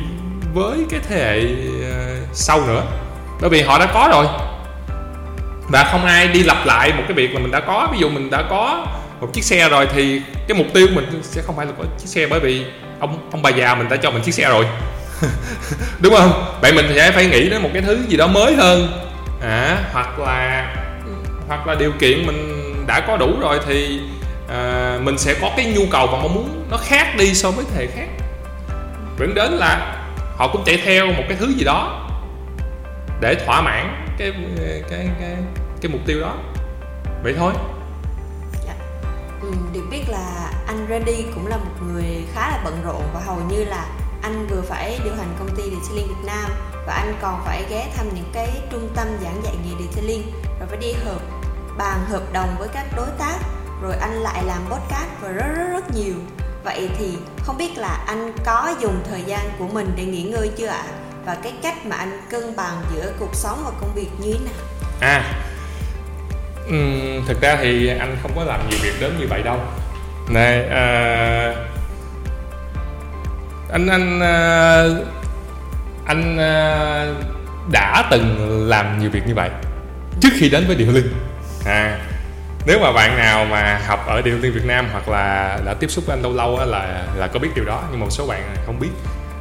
với 0.54 0.78
cái 0.90 1.00
thế 1.08 1.16
hệ 1.16 1.40
ờ, 1.90 2.16
sau 2.32 2.60
nữa. 2.66 2.82
Bởi 3.40 3.50
vì 3.50 3.62
họ 3.62 3.78
đã 3.78 3.86
có 3.86 4.08
rồi 4.12 4.26
và 5.72 5.84
không 5.84 6.04
ai 6.04 6.28
đi 6.28 6.42
lặp 6.42 6.66
lại 6.66 6.92
một 6.96 7.02
cái 7.08 7.14
việc 7.14 7.34
mà 7.34 7.40
mình 7.40 7.50
đã 7.50 7.60
có. 7.60 7.88
Ví 7.92 7.98
dụ 7.98 8.08
mình 8.08 8.30
đã 8.30 8.42
có 8.50 8.86
một 9.20 9.28
chiếc 9.32 9.44
xe 9.44 9.68
rồi 9.68 9.88
thì 9.92 10.22
cái 10.48 10.58
mục 10.58 10.66
tiêu 10.74 10.86
mình 10.94 11.20
sẽ 11.22 11.42
không 11.42 11.56
phải 11.56 11.66
là 11.66 11.72
có 11.78 11.84
chiếc 11.98 12.08
xe 12.08 12.26
bởi 12.26 12.40
vì 12.40 12.64
ông 13.00 13.28
ông 13.32 13.42
bà 13.42 13.50
già 13.50 13.74
mình 13.74 13.88
đã 13.88 13.96
cho 13.96 14.10
mình 14.10 14.22
chiếc 14.22 14.34
xe 14.34 14.48
rồi. 14.48 14.64
Đúng 16.00 16.14
không? 16.14 16.58
Vậy 16.62 16.72
mình 16.72 16.86
sẽ 16.94 17.10
phải 17.10 17.26
nghĩ 17.26 17.50
đến 17.50 17.62
một 17.62 17.70
cái 17.72 17.82
thứ 17.82 17.98
gì 18.08 18.16
đó 18.16 18.26
mới 18.26 18.54
hơn. 18.54 18.88
À, 19.42 19.76
hoặc 19.92 20.18
là 20.18 20.74
hoặc 21.48 21.66
là 21.66 21.74
điều 21.74 21.92
kiện 21.98 22.26
mình 22.26 22.74
đã 22.86 23.00
có 23.00 23.16
đủ 23.16 23.40
rồi 23.40 23.60
thì 23.66 24.00
à, 24.48 24.98
mình 25.02 25.18
sẽ 25.18 25.34
có 25.40 25.50
cái 25.56 25.66
nhu 25.66 25.82
cầu 25.90 26.06
và 26.06 26.18
mong 26.18 26.34
muốn 26.34 26.66
nó 26.70 26.76
khác 26.76 27.16
đi 27.18 27.34
so 27.34 27.50
với 27.50 27.64
thế 27.74 27.86
khác. 27.86 28.06
Dẫn 29.18 29.34
đến 29.34 29.52
là 29.52 29.96
họ 30.36 30.48
cũng 30.48 30.64
chạy 30.64 30.80
theo 30.84 31.06
một 31.06 31.24
cái 31.28 31.36
thứ 31.40 31.52
gì 31.56 31.64
đó 31.64 32.08
để 33.20 33.34
thỏa 33.46 33.60
mãn 33.60 34.06
cái 34.18 34.32
cái 34.90 35.08
cái 35.20 35.36
cái 35.80 35.92
mục 35.92 36.00
tiêu 36.06 36.20
đó. 36.20 36.36
Vậy 37.22 37.34
thôi. 37.38 37.52
Dạ. 38.66 38.74
ừ, 39.42 39.52
được 39.72 39.84
biết 39.90 40.02
là 40.08 40.52
anh 40.66 40.86
Randy 40.90 41.24
cũng 41.34 41.46
là 41.46 41.56
một 41.56 41.86
người 41.86 42.24
khá 42.34 42.50
là 42.50 42.60
bận 42.64 42.80
rộn 42.84 43.02
và 43.14 43.20
hầu 43.20 43.38
như 43.50 43.64
là 43.64 43.86
anh 44.22 44.46
vừa 44.50 44.60
phải 44.60 45.00
điều 45.04 45.14
hành 45.14 45.34
công 45.38 45.56
ty 45.56 45.62
detailing 45.62 46.08
Việt 46.08 46.24
Nam 46.26 46.50
và 46.86 46.94
anh 46.94 47.14
còn 47.22 47.42
phải 47.44 47.64
ghé 47.70 47.88
thăm 47.96 48.06
những 48.14 48.30
cái 48.32 48.48
trung 48.70 48.88
tâm 48.96 49.06
giảng 49.22 49.42
dạy 49.44 49.54
nghề 49.64 49.84
detailing 49.84 50.22
rồi 50.58 50.68
phải 50.68 50.78
đi 50.78 50.92
họp 50.92 51.22
bàn 51.78 52.04
hợp 52.08 52.32
đồng 52.32 52.56
với 52.58 52.68
các 52.68 52.86
đối 52.96 53.08
tác 53.18 53.38
rồi 53.82 53.94
anh 54.00 54.12
lại 54.12 54.44
làm 54.44 54.62
podcast 54.70 55.10
và 55.20 55.28
rất 55.28 55.46
rất 55.56 55.68
rất 55.72 55.94
nhiều. 55.94 56.14
Vậy 56.64 56.90
thì 56.98 57.18
không 57.38 57.58
biết 57.58 57.78
là 57.78 58.04
anh 58.06 58.32
có 58.44 58.74
dùng 58.80 59.02
thời 59.10 59.22
gian 59.22 59.50
của 59.58 59.66
mình 59.68 59.92
để 59.96 60.04
nghỉ 60.04 60.22
ngơi 60.22 60.50
chưa 60.56 60.66
ạ? 60.66 60.84
Và 61.26 61.34
cái 61.42 61.52
cách 61.62 61.86
mà 61.86 61.96
anh 61.96 62.20
cân 62.30 62.56
bằng 62.56 62.82
giữa 62.94 63.12
cuộc 63.18 63.34
sống 63.34 63.62
và 63.64 63.70
công 63.80 63.94
việc 63.94 64.08
như 64.18 64.32
thế 64.32 64.44
nào? 64.44 64.64
À 65.00 65.49
uhm, 66.68 67.26
thực 67.26 67.40
ra 67.40 67.56
thì 67.62 67.88
anh 67.88 68.16
không 68.22 68.32
có 68.36 68.44
làm 68.44 68.60
nhiều 68.70 68.78
việc 68.82 69.00
đến 69.00 69.12
như 69.18 69.26
vậy 69.28 69.42
đâu. 69.42 69.60
Này 70.28 70.64
à, 70.66 71.54
anh 73.72 73.86
anh 73.86 74.20
à, 74.20 74.84
anh 76.06 76.38
à, 76.38 77.06
đã 77.72 78.08
từng 78.10 78.48
làm 78.68 78.98
nhiều 78.98 79.10
việc 79.10 79.22
như 79.26 79.34
vậy 79.34 79.50
trước 80.20 80.30
khi 80.38 80.48
đến 80.48 80.64
với 80.66 80.76
điện 80.76 80.94
linh. 80.94 81.14
À 81.66 81.98
nếu 82.66 82.78
mà 82.78 82.92
bạn 82.92 83.16
nào 83.16 83.44
mà 83.44 83.80
học 83.86 84.06
ở 84.06 84.22
điện 84.22 84.42
linh 84.42 84.52
Việt 84.52 84.64
Nam 84.64 84.88
hoặc 84.92 85.08
là 85.08 85.58
đã 85.66 85.74
tiếp 85.74 85.90
xúc 85.90 86.04
với 86.06 86.16
anh 86.16 86.22
lâu 86.22 86.32
lâu 86.32 86.56
á, 86.56 86.64
là 86.64 87.04
là 87.16 87.26
có 87.26 87.38
biết 87.38 87.48
điều 87.54 87.64
đó 87.64 87.82
nhưng 87.90 88.00
một 88.00 88.10
số 88.10 88.26
bạn 88.26 88.42
không 88.66 88.80
biết. 88.80 88.88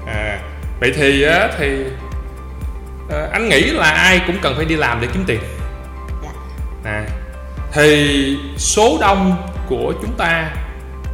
À, 0.08 0.40
vậy 0.80 0.94
thì 0.96 1.24
á, 1.24 1.48
thì 1.58 1.86
à, 3.12 3.28
anh 3.32 3.50
nghĩ 3.50 3.62
là 3.62 3.92
ai 3.92 4.22
cũng 4.28 4.38
cần 4.42 4.54
phải 4.56 4.66
đi 4.66 4.76
làm 4.76 5.02
để 5.02 5.08
kiếm 5.14 5.24
tiền 5.28 5.40
à, 6.84 7.06
thì 7.72 8.38
số 8.58 8.98
đông 9.02 9.50
của 9.68 9.94
chúng 10.02 10.14
ta 10.18 10.52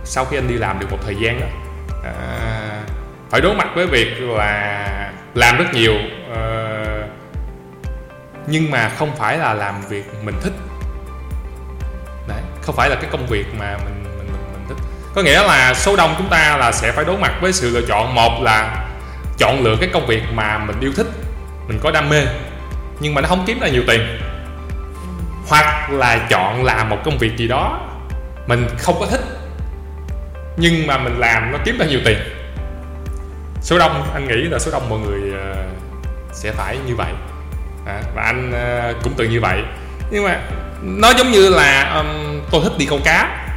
sau 0.04 0.26
khi 0.26 0.38
anh 0.38 0.48
đi 0.48 0.56
làm 0.56 0.80
được 0.80 0.92
một 0.92 0.98
thời 1.06 1.16
gian 1.16 1.40
đó 1.40 1.48
à, 2.04 2.14
phải 3.30 3.42
đối 3.42 3.56
mặt 3.56 3.68
với 3.76 3.88
việc 3.88 4.22
là 4.22 5.12
làm 5.34 5.58
rất 5.58 5.74
nhiều 5.74 5.94
à, 6.36 6.76
nhưng 8.48 8.72
mà 8.72 8.90
không 8.90 9.16
phải 9.16 9.38
là 9.38 9.54
làm 9.54 9.82
việc 9.90 10.06
mình 10.24 10.36
thích. 10.44 10.54
Đấy 12.28 12.42
không 12.62 12.76
phải 12.76 12.90
là 12.90 12.96
cái 12.96 13.10
công 13.12 13.28
việc 13.28 13.46
mà 13.60 13.78
mình 13.86 14.04
mình 14.04 14.28
mình, 14.28 14.42
mình 14.54 14.66
thích. 14.70 14.78
Có 15.16 15.22
nghĩa 15.22 15.44
là 15.44 15.74
số 15.74 15.96
đông 15.96 16.16
chúng 16.18 16.30
ta 16.30 16.58
là 16.58 16.72
sẽ 16.72 16.92
phải 16.92 17.06
đối 17.06 17.18
mặt 17.18 17.34
với 17.42 17.54
sự 17.54 17.70
lựa 17.70 17.88
chọn. 17.88 18.16
Một 18.16 18.42
là 18.42 18.86
chọn 19.38 19.64
lựa 19.64 19.76
cái 19.80 19.90
công 19.94 20.08
việc 20.08 20.24
mà 20.34 20.58
mình 20.58 20.80
yêu 20.80 20.92
thích 20.96 21.08
mình 21.68 21.80
có 21.84 21.92
đam 21.92 22.10
mê 22.10 22.22
nhưng 23.00 23.14
mà 23.14 23.22
nó 23.22 23.28
không 23.28 23.44
kiếm 23.48 23.60
ra 23.60 23.68
nhiều 23.68 23.84
tiền 23.88 24.02
hoặc 25.48 25.90
là 25.90 26.28
chọn 26.30 26.64
làm 26.64 26.90
một 26.90 26.98
công 27.06 27.18
việc 27.18 27.38
gì 27.38 27.48
đó 27.48 27.80
mình 28.48 28.68
không 28.78 28.96
có 29.00 29.06
thích 29.06 29.22
nhưng 30.58 30.88
mà 30.88 30.98
mình 30.98 31.20
làm 31.20 31.52
nó 31.52 31.58
kiếm 31.66 31.78
ra 31.78 31.86
nhiều 31.86 32.00
tiền. 32.06 32.18
Số 33.62 33.80
đông 33.80 34.04
anh 34.14 34.28
nghĩ 34.28 34.36
là 34.36 34.60
số 34.60 34.72
đông 34.72 34.90
mọi 34.90 35.00
người 35.00 35.34
ờ, 35.40 35.56
sẽ 36.34 36.52
phải 36.52 36.78
như 36.88 36.96
vậy. 36.96 37.12
À, 37.86 38.02
và 38.16 38.22
anh 38.22 38.52
ờ, 38.52 38.94
cũng 39.04 39.14
từng 39.18 39.30
như 39.30 39.42
vậy. 39.42 39.60
Nhưng 40.12 40.24
mà 40.24 40.40
nó 40.82 41.14
giống 41.18 41.32
như 41.32 41.50
là 41.50 41.94
um, 41.98 42.42
tôi 42.52 42.62
thích 42.64 42.74
đi 42.78 42.86
câu 42.86 43.00
cá. 43.06 43.48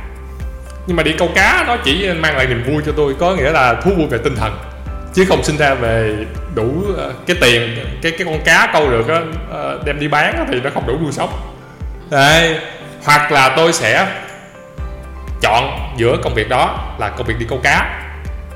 Nhưng 0.87 0.97
mà 0.97 1.02
đi 1.02 1.12
câu 1.18 1.30
cá 1.35 1.64
nó 1.66 1.76
chỉ 1.85 2.12
mang 2.12 2.37
lại 2.37 2.47
niềm 2.47 2.64
vui 2.66 2.83
cho 2.87 2.92
tôi 2.97 3.14
có 3.18 3.37
nghĩa 3.37 3.50
là 3.50 3.75
thú 3.75 3.90
vui 3.97 4.07
về 4.07 4.18
tinh 4.25 4.37
thần 4.37 4.59
chứ 5.14 5.25
không 5.28 5.45
sinh 5.45 5.57
ra 5.57 5.75
về 5.75 6.16
đủ 6.54 6.85
ờ, 6.97 7.12
cái 7.26 7.37
tiền 7.40 7.78
cái 8.02 8.12
cái 8.12 8.25
con 8.25 8.40
cá 8.45 8.71
câu 8.73 8.90
được 8.90 9.09
đó, 9.09 9.21
đem 9.85 10.00
đi 10.00 10.09
bán 10.09 10.47
thì 10.52 10.61
nó 10.61 10.71
không 10.75 10.87
đủ 10.87 10.99
nuôi 11.02 11.12
sống. 11.12 11.58
Đấy. 12.11 12.59
hoặc 13.05 13.33
là 13.33 13.55
tôi 13.57 13.73
sẽ 13.73 14.07
chọn 15.41 15.95
giữa 15.97 16.17
công 16.23 16.35
việc 16.35 16.49
đó 16.49 16.95
là 16.99 17.09
công 17.09 17.27
việc 17.27 17.38
đi 17.38 17.47
câu 17.49 17.61
cá. 17.62 18.05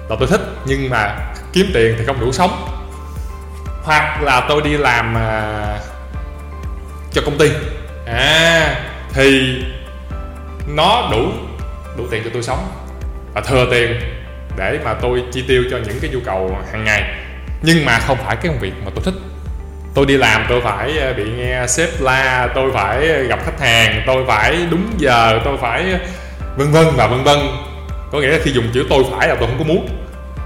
Là 0.09 0.17
tôi 0.19 0.29
thích 0.29 0.41
nhưng 0.65 0.91
mà 0.91 1.17
kiếm 1.53 1.71
tiền 1.75 1.95
thì 1.99 2.05
không 2.05 2.21
đủ 2.21 2.33
sống. 2.33 2.69
Hoặc 3.85 4.23
là 4.23 4.47
tôi 4.49 4.63
đi 4.63 4.71
làm 4.71 5.17
à, 5.17 5.79
cho 7.13 7.23
công 7.25 7.39
ty. 7.39 7.51
À 8.07 8.75
thì 9.13 9.63
nó 10.67 11.09
đủ 11.11 11.33
đủ 11.97 12.07
tiền 12.11 12.23
cho 12.25 12.31
tôi 12.33 12.43
sống. 12.43 12.69
Và 13.35 13.41
thừa 13.41 13.67
tiền 13.71 14.01
để 14.57 14.79
mà 14.85 14.95
tôi 14.95 15.25
chi 15.33 15.45
tiêu 15.49 15.65
cho 15.71 15.79
những 15.79 16.01
cái 16.01 16.11
nhu 16.11 16.21
cầu 16.25 16.59
hàng 16.73 16.85
ngày. 16.85 17.03
Nhưng 17.63 17.85
mà 17.85 17.99
không 17.99 18.19
phải 18.25 18.37
cái 18.37 18.47
công 18.47 18.61
việc 18.61 18.73
mà 18.85 18.91
tôi 18.95 19.05
thích 19.05 19.15
tôi 19.95 20.07
đi 20.07 20.17
làm 20.17 20.47
tôi 20.49 20.61
phải 20.61 20.99
ờ, 20.99 21.13
bị 21.13 21.25
nghe 21.37 21.67
sếp 21.67 22.01
la 22.01 22.49
tôi 22.55 22.71
phải 22.75 23.07
gặp 23.07 23.39
khách 23.45 23.61
hàng 23.61 24.03
tôi 24.07 24.25
phải 24.29 24.67
đúng 24.71 24.93
giờ 24.97 25.41
tôi 25.45 25.57
phải 25.61 25.85
vân 26.57 26.71
vân 26.71 26.87
và 26.97 27.07
vân 27.07 27.25
vân. 27.25 27.39
Có 28.13 28.21
nghĩa 28.21 28.31
là 28.31 28.39
khi 28.43 28.53
dùng 28.53 28.69
chữ 28.75 28.87
tôi 28.91 29.05
phải 29.11 29.29
là 29.29 29.35
tôi 29.35 29.49
không 29.49 29.59
có 29.59 29.65
muốn. 29.65 29.89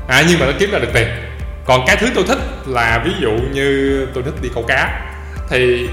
À, 0.08 0.22
nhưng 0.28 0.40
mà 0.40 0.46
nó 0.46 0.52
kiếm 0.58 0.70
ra 0.70 0.78
được 0.78 0.90
tiền. 0.94 1.08
Còn 1.64 1.84
cái 1.86 1.96
thứ 1.96 2.10
tôi 2.14 2.24
thích 2.28 2.38
là 2.66 3.02
ví 3.04 3.10
dụ 3.20 3.30
như 3.30 4.06
tôi 4.14 4.22
thích 4.22 4.34
đi 4.42 4.48
câu 4.54 4.64
cá 4.68 5.00
thì 5.48 5.88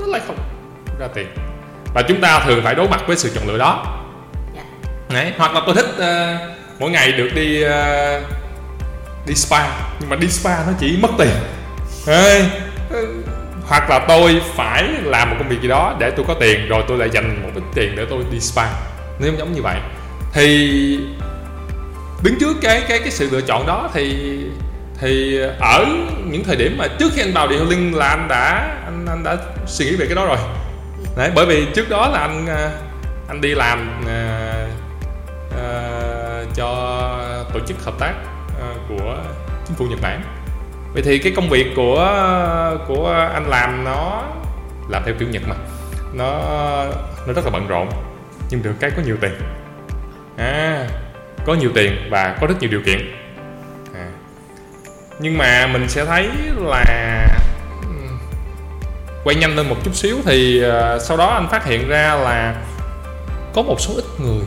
nó 0.00 0.06
lại 0.06 0.20
không 0.26 0.36
ra 1.00 1.06
tiền. 1.14 1.26
Và 1.94 2.02
chúng 2.02 2.20
ta 2.20 2.40
thường 2.40 2.60
phải 2.64 2.74
đối 2.74 2.88
mặt 2.88 3.00
với 3.06 3.16
sự 3.16 3.30
chọn 3.34 3.48
lựa 3.48 3.58
đó. 3.58 3.98
Dạ. 4.56 4.62
Đấy, 5.14 5.32
hoặc 5.38 5.54
là 5.54 5.60
tôi 5.66 5.74
thích 5.74 5.88
uh, 5.96 6.40
mỗi 6.78 6.90
ngày 6.90 7.12
được 7.12 7.28
đi 7.34 7.64
uh, 7.64 8.22
đi 9.26 9.34
spa. 9.34 9.68
Nhưng 10.00 10.10
mà 10.10 10.16
đi 10.16 10.28
spa 10.28 10.56
nó 10.66 10.72
chỉ 10.80 10.98
mất 11.02 11.10
tiền. 11.18 11.34
Đấy, 12.06 12.46
hoặc 13.66 13.90
là 13.90 14.04
tôi 14.08 14.42
phải 14.54 14.82
làm 15.02 15.30
một 15.30 15.36
công 15.38 15.48
việc 15.48 15.60
gì 15.62 15.68
đó 15.68 15.96
để 15.98 16.10
tôi 16.10 16.26
có 16.28 16.34
tiền 16.34 16.68
rồi 16.68 16.82
tôi 16.88 16.98
lại 16.98 17.10
dành 17.12 17.42
một 17.42 17.50
ít 17.54 17.62
tiền 17.74 17.96
để 17.96 18.06
tôi 18.10 18.24
đi 18.30 18.40
spa. 18.40 18.66
Nếu 19.18 19.32
giống 19.38 19.52
như 19.52 19.62
vậy. 19.62 19.76
Thì 20.32 20.98
đứng 22.22 22.38
trước 22.40 22.56
cái 22.62 22.82
cái 22.88 22.98
cái 22.98 23.10
sự 23.10 23.28
lựa 23.30 23.40
chọn 23.40 23.66
đó 23.66 23.90
thì 23.94 24.38
thì 25.00 25.40
ở 25.60 25.86
những 26.24 26.44
thời 26.44 26.56
điểm 26.56 26.76
mà 26.78 26.86
trước 26.98 27.12
khi 27.14 27.22
anh 27.22 27.32
vào 27.32 27.48
điện 27.48 27.68
linh 27.68 27.94
là 27.94 28.08
anh 28.08 28.28
đã 28.28 28.76
anh 28.84 29.06
anh 29.08 29.24
đã 29.24 29.36
suy 29.66 29.84
nghĩ 29.84 29.96
về 29.96 30.06
cái 30.06 30.14
đó 30.14 30.26
rồi. 30.26 30.38
Đấy 31.16 31.30
bởi 31.34 31.46
vì 31.46 31.66
trước 31.74 31.88
đó 31.88 32.08
là 32.08 32.18
anh 32.18 32.46
à, 32.46 32.70
anh 33.28 33.40
đi 33.40 33.54
làm 33.54 34.02
uh, 34.02 34.70
uh, 35.50 36.54
cho 36.54 36.68
tổ 37.54 37.60
chức 37.66 37.84
hợp 37.84 37.94
tác 37.98 38.12
uh, 38.48 38.76
của 38.88 39.16
chính 39.66 39.76
phủ 39.76 39.84
Nhật 39.84 39.98
Bản 40.02 40.37
vậy 40.92 41.02
thì 41.02 41.18
cái 41.18 41.32
công 41.36 41.48
việc 41.48 41.66
của 41.76 41.96
của 42.88 43.28
anh 43.34 43.48
làm 43.48 43.84
nó 43.84 44.22
làm 44.88 45.02
theo 45.04 45.14
kiểu 45.18 45.28
Nhật 45.28 45.42
mà. 45.48 45.54
Nó 46.12 46.40
nó 47.26 47.32
rất 47.32 47.44
là 47.44 47.50
bận 47.50 47.66
rộn 47.68 47.88
nhưng 48.50 48.62
được 48.62 48.74
cái 48.80 48.90
có 48.90 49.02
nhiều 49.04 49.16
tiền. 49.20 49.32
À 50.36 50.88
có 51.46 51.54
nhiều 51.54 51.70
tiền 51.74 52.08
và 52.10 52.36
có 52.40 52.46
rất 52.46 52.54
nhiều 52.60 52.70
điều 52.70 52.80
kiện. 52.86 53.14
À. 53.94 54.08
nhưng 55.20 55.38
mà 55.38 55.66
mình 55.66 55.88
sẽ 55.88 56.04
thấy 56.04 56.30
là 56.56 57.28
quay 59.24 59.36
nhanh 59.36 59.56
lên 59.56 59.68
một 59.68 59.76
chút 59.84 59.94
xíu 59.94 60.16
thì 60.24 60.62
uh, 60.66 61.02
sau 61.02 61.16
đó 61.16 61.26
anh 61.26 61.48
phát 61.48 61.64
hiện 61.64 61.88
ra 61.88 62.14
là 62.14 62.54
có 63.54 63.62
một 63.62 63.80
số 63.80 63.94
ít 63.96 64.04
người 64.18 64.42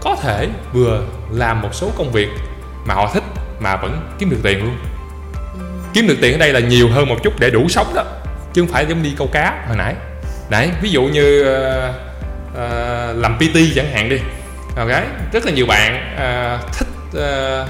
có 0.00 0.16
thể 0.22 0.48
vừa 0.72 1.04
làm 1.30 1.60
một 1.60 1.74
số 1.74 1.90
công 1.96 2.12
việc 2.12 2.28
mà 2.84 2.94
họ 2.94 3.10
thích 3.14 3.22
mà 3.60 3.76
vẫn 3.76 4.10
kiếm 4.18 4.30
được 4.30 4.40
tiền 4.42 4.64
luôn 4.64 4.76
kiếm 5.94 6.08
được 6.08 6.16
tiền 6.20 6.32
ở 6.32 6.38
đây 6.38 6.52
là 6.52 6.60
nhiều 6.60 6.88
hơn 6.88 7.08
một 7.08 7.16
chút 7.22 7.32
để 7.38 7.50
đủ 7.50 7.68
sống 7.68 7.92
đó 7.94 8.04
chứ 8.52 8.62
không 8.62 8.72
phải 8.72 8.86
giống 8.86 9.02
đi 9.02 9.14
câu 9.18 9.28
cá 9.32 9.64
hồi 9.68 9.76
nãy. 9.76 9.94
Nãy 10.50 10.70
ví 10.82 10.90
dụ 10.90 11.02
như 11.02 11.42
uh, 11.42 11.94
uh, 12.52 13.16
làm 13.16 13.36
PT 13.38 13.56
chẳng 13.74 13.92
hạn 13.92 14.08
đi. 14.08 14.18
Ok 14.76 14.88
rất 15.32 15.46
là 15.46 15.52
nhiều 15.52 15.66
bạn 15.66 16.14
uh, 16.14 16.72
thích 16.72 16.88
uh, 17.08 17.68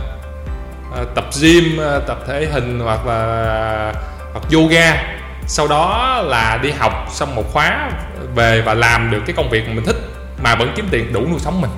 uh, 1.03 1.15
tập 1.15 1.25
gym 1.41 1.79
uh, 1.79 2.07
tập 2.07 2.19
thể 2.27 2.47
hình 2.53 2.81
hoặc 2.81 3.07
là 3.07 3.93
hoặc 4.33 4.45
yoga. 4.53 5.03
Sau 5.47 5.69
đó 5.69 6.21
là 6.27 6.59
đi 6.63 6.71
học 6.71 7.09
xong 7.13 7.35
một 7.35 7.53
khóa 7.53 7.91
về 8.35 8.61
và 8.61 8.75
làm 8.75 9.11
được 9.11 9.21
cái 9.27 9.37
công 9.37 9.51
việc 9.51 9.69
mà 9.69 9.75
mình 9.75 9.85
thích 9.85 9.97
mà 10.43 10.55
vẫn 10.55 10.73
kiếm 10.77 10.89
tiền 10.91 11.13
đủ 11.13 11.21
nuôi 11.31 11.39
sống 11.39 11.61
mình. 11.61 11.71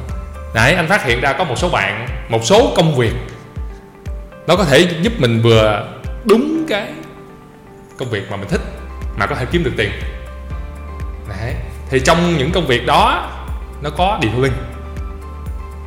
Đấy 0.54 0.74
anh 0.74 0.88
phát 0.88 1.04
hiện 1.04 1.20
ra 1.20 1.32
có 1.32 1.44
một 1.44 1.58
số 1.58 1.68
bạn 1.68 2.06
một 2.28 2.44
số 2.44 2.72
công 2.76 2.96
việc 2.96 3.12
nó 4.46 4.56
có 4.56 4.64
thể 4.64 4.88
giúp 5.02 5.12
mình 5.18 5.42
vừa 5.42 5.86
đúng 6.24 6.66
cái 6.68 6.92
công 7.98 8.10
việc 8.10 8.30
mà 8.30 8.36
mình 8.36 8.48
thích 8.48 8.60
mà 9.16 9.26
có 9.26 9.34
thể 9.34 9.46
kiếm 9.50 9.64
được 9.64 9.72
tiền. 9.76 9.90
Đấy, 11.28 11.54
thì 11.90 12.00
trong 12.00 12.38
những 12.38 12.52
công 12.52 12.66
việc 12.66 12.86
đó, 12.86 13.30
nó 13.82 13.90
có 13.90 14.18
điều 14.22 14.42
linh. 14.42 14.52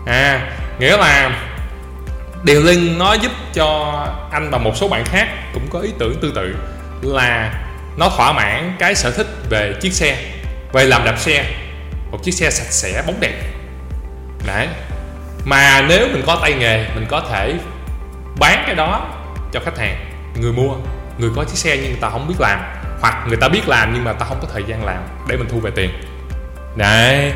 À 0.06 0.52
nghĩa 0.80 0.98
là 0.98 1.42
điều 2.44 2.62
linh 2.62 2.98
nó 2.98 3.14
giúp 3.14 3.32
cho 3.54 3.94
anh 4.32 4.50
và 4.52 4.58
một 4.58 4.78
số 4.78 4.88
bạn 4.88 5.06
khác 5.06 5.28
cũng 5.54 5.68
có 5.70 5.80
ý 5.80 5.92
tưởng 6.00 6.20
tương 6.22 6.34
tự 6.34 6.56
là 7.02 7.54
nó 7.98 8.10
thỏa 8.18 8.34
mãn 8.34 8.76
cái 8.80 8.96
sở 8.96 9.12
thích 9.12 9.28
về 9.50 9.74
chiếc 9.82 9.94
xe, 9.94 10.18
về 10.74 10.86
làm 10.86 11.06
đạp 11.06 11.16
xe, 11.18 11.46
một 12.12 12.24
chiếc 12.24 12.32
xe 12.32 12.52
sạch 12.52 12.72
sẽ, 12.72 13.04
bóng 13.08 13.20
đẹp 13.20 13.42
đấy, 14.48 14.68
mà 15.46 15.86
nếu 15.90 16.08
mình 16.08 16.24
có 16.26 16.38
tay 16.42 16.54
nghề, 16.54 16.88
mình 16.96 17.06
có 17.10 17.22
thể 17.32 17.54
bán 18.40 18.64
cái 18.66 18.76
đó 18.76 19.08
cho 19.52 19.60
khách 19.60 19.78
hàng 19.78 20.15
người 20.36 20.54
mua 20.54 20.76
người 21.18 21.30
có 21.36 21.44
chiếc 21.44 21.58
xe 21.58 21.78
nhưng 21.78 21.92
người 21.92 22.02
ta 22.02 22.10
không 22.10 22.28
biết 22.28 22.36
làm 22.40 22.60
hoặc 23.02 23.26
người 23.28 23.38
ta 23.38 23.50
biết 23.50 23.68
làm 23.68 23.94
nhưng 23.94 24.04
mà 24.04 24.14
ta 24.14 24.26
không 24.26 24.38
có 24.42 24.48
thời 24.54 24.64
gian 24.68 24.86
làm 24.86 25.04
để 25.28 25.38
mình 25.38 25.48
thu 25.50 25.60
về 25.60 25.72
tiền. 25.76 25.90
Đấy 26.76 27.34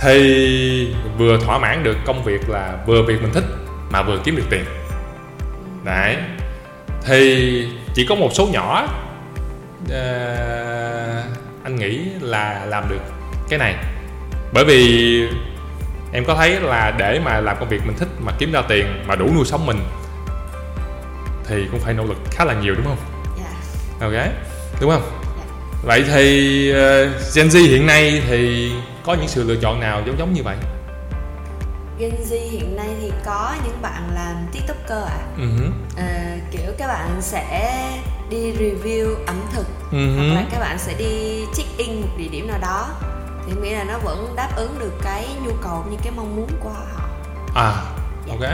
thì 0.00 0.94
vừa 1.18 1.38
thỏa 1.38 1.58
mãn 1.58 1.82
được 1.82 1.96
công 2.06 2.24
việc 2.24 2.48
là 2.48 2.78
vừa 2.86 3.02
việc 3.02 3.22
mình 3.22 3.32
thích 3.32 3.44
mà 3.90 4.02
vừa 4.02 4.18
kiếm 4.24 4.36
được 4.36 4.46
tiền. 4.50 4.64
Đấy 5.84 6.16
thì 7.06 7.68
chỉ 7.94 8.06
có 8.06 8.14
một 8.14 8.30
số 8.32 8.48
nhỏ 8.52 8.88
uh, 9.84 9.90
anh 11.64 11.76
nghĩ 11.76 12.00
là 12.20 12.64
làm 12.66 12.88
được 12.88 13.00
cái 13.48 13.58
này. 13.58 13.74
Bởi 14.52 14.64
vì 14.64 15.24
em 16.12 16.24
có 16.24 16.34
thấy 16.34 16.60
là 16.60 16.94
để 16.98 17.20
mà 17.24 17.40
làm 17.40 17.56
công 17.60 17.68
việc 17.68 17.86
mình 17.86 17.96
thích 17.98 18.08
mà 18.20 18.32
kiếm 18.38 18.52
ra 18.52 18.62
tiền 18.68 18.86
mà 19.06 19.14
đủ 19.14 19.30
nuôi 19.34 19.44
sống 19.44 19.66
mình 19.66 19.78
thì 21.50 21.68
cũng 21.70 21.80
phải 21.80 21.94
nỗ 21.94 22.04
lực 22.04 22.16
khá 22.30 22.44
là 22.44 22.54
nhiều 22.54 22.74
đúng 22.74 22.84
không? 22.84 22.98
Yeah. 23.38 23.52
Dạ. 24.00 24.06
Ok, 24.06 24.34
đúng 24.80 24.90
không? 24.90 25.02
Yeah. 25.02 25.16
Dạ. 25.36 25.44
Vậy 25.82 26.04
thì 26.06 26.72
uh, 26.72 27.34
Gen 27.34 27.48
Z 27.48 27.68
hiện 27.68 27.86
nay 27.86 28.22
thì 28.28 28.72
có 29.04 29.14
những 29.14 29.28
sự 29.28 29.44
lựa 29.44 29.56
chọn 29.56 29.80
nào 29.80 30.02
giống 30.06 30.18
giống 30.18 30.32
như 30.32 30.42
vậy? 30.42 30.56
Gen 31.98 32.10
Z 32.30 32.50
hiện 32.50 32.76
nay 32.76 32.88
thì 33.00 33.12
có 33.24 33.54
những 33.64 33.82
bạn 33.82 34.10
làm 34.14 34.36
tiktoker 34.52 35.04
ạ. 35.08 35.18
À. 35.18 35.38
Uh-huh. 35.38 35.70
À, 35.96 36.36
kiểu 36.50 36.72
các 36.78 36.86
bạn 36.86 37.16
sẽ 37.20 37.82
đi 38.30 38.52
review 38.52 39.14
ẩm 39.26 39.40
thực 39.54 39.66
uh-huh. 39.92 40.28
hoặc 40.28 40.34
là 40.34 40.44
các 40.50 40.60
bạn 40.60 40.78
sẽ 40.78 40.94
đi 40.98 41.44
check 41.56 41.78
in 41.78 42.00
một 42.00 42.08
địa 42.18 42.28
điểm 42.28 42.48
nào 42.48 42.58
đó 42.62 42.88
thì 43.46 43.52
nghĩ 43.62 43.70
là 43.70 43.84
nó 43.84 43.98
vẫn 43.98 44.32
đáp 44.36 44.48
ứng 44.56 44.78
được 44.78 44.92
cái 45.02 45.28
nhu 45.44 45.52
cầu 45.62 45.84
như 45.90 45.96
cái 46.02 46.12
mong 46.16 46.36
muốn 46.36 46.48
của 46.60 46.68
họ. 46.68 47.08
À, 47.54 47.72
dạ. 48.26 48.32
ok. 48.32 48.50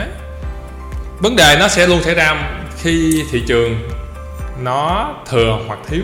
Vấn 1.18 1.36
đề 1.36 1.56
nó 1.60 1.68
sẽ 1.68 1.86
luôn 1.86 2.02
xảy 2.02 2.14
ra 2.14 2.34
khi 2.86 3.24
thị 3.30 3.42
trường 3.46 3.88
nó 4.62 5.14
thừa 5.30 5.58
hoặc 5.66 5.78
thiếu. 5.88 6.02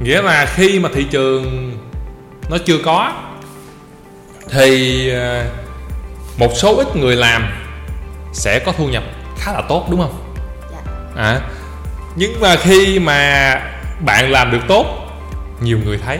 Nghĩa 0.00 0.22
là 0.22 0.46
khi 0.46 0.78
mà 0.78 0.88
thị 0.94 1.06
trường 1.10 1.72
nó 2.50 2.58
chưa 2.58 2.78
có 2.84 3.12
thì 4.50 5.08
ờ, 5.08 5.44
một 6.38 6.50
số 6.54 6.76
ít 6.76 6.96
người 6.96 7.16
làm 7.16 7.46
sẽ 8.32 8.58
có 8.58 8.72
thu 8.72 8.88
nhập 8.88 9.02
khá 9.38 9.52
là 9.52 9.62
tốt 9.68 9.86
đúng 9.90 10.00
không? 10.00 10.34
Dạ. 10.72 10.92
à 11.16 11.40
nhưng 12.16 12.40
mà 12.40 12.56
khi 12.56 12.98
mà 12.98 13.54
bạn 14.04 14.30
làm 14.30 14.50
được 14.50 14.62
tốt 14.68 14.86
nhiều 15.60 15.78
người 15.84 15.98
thấy 15.98 16.18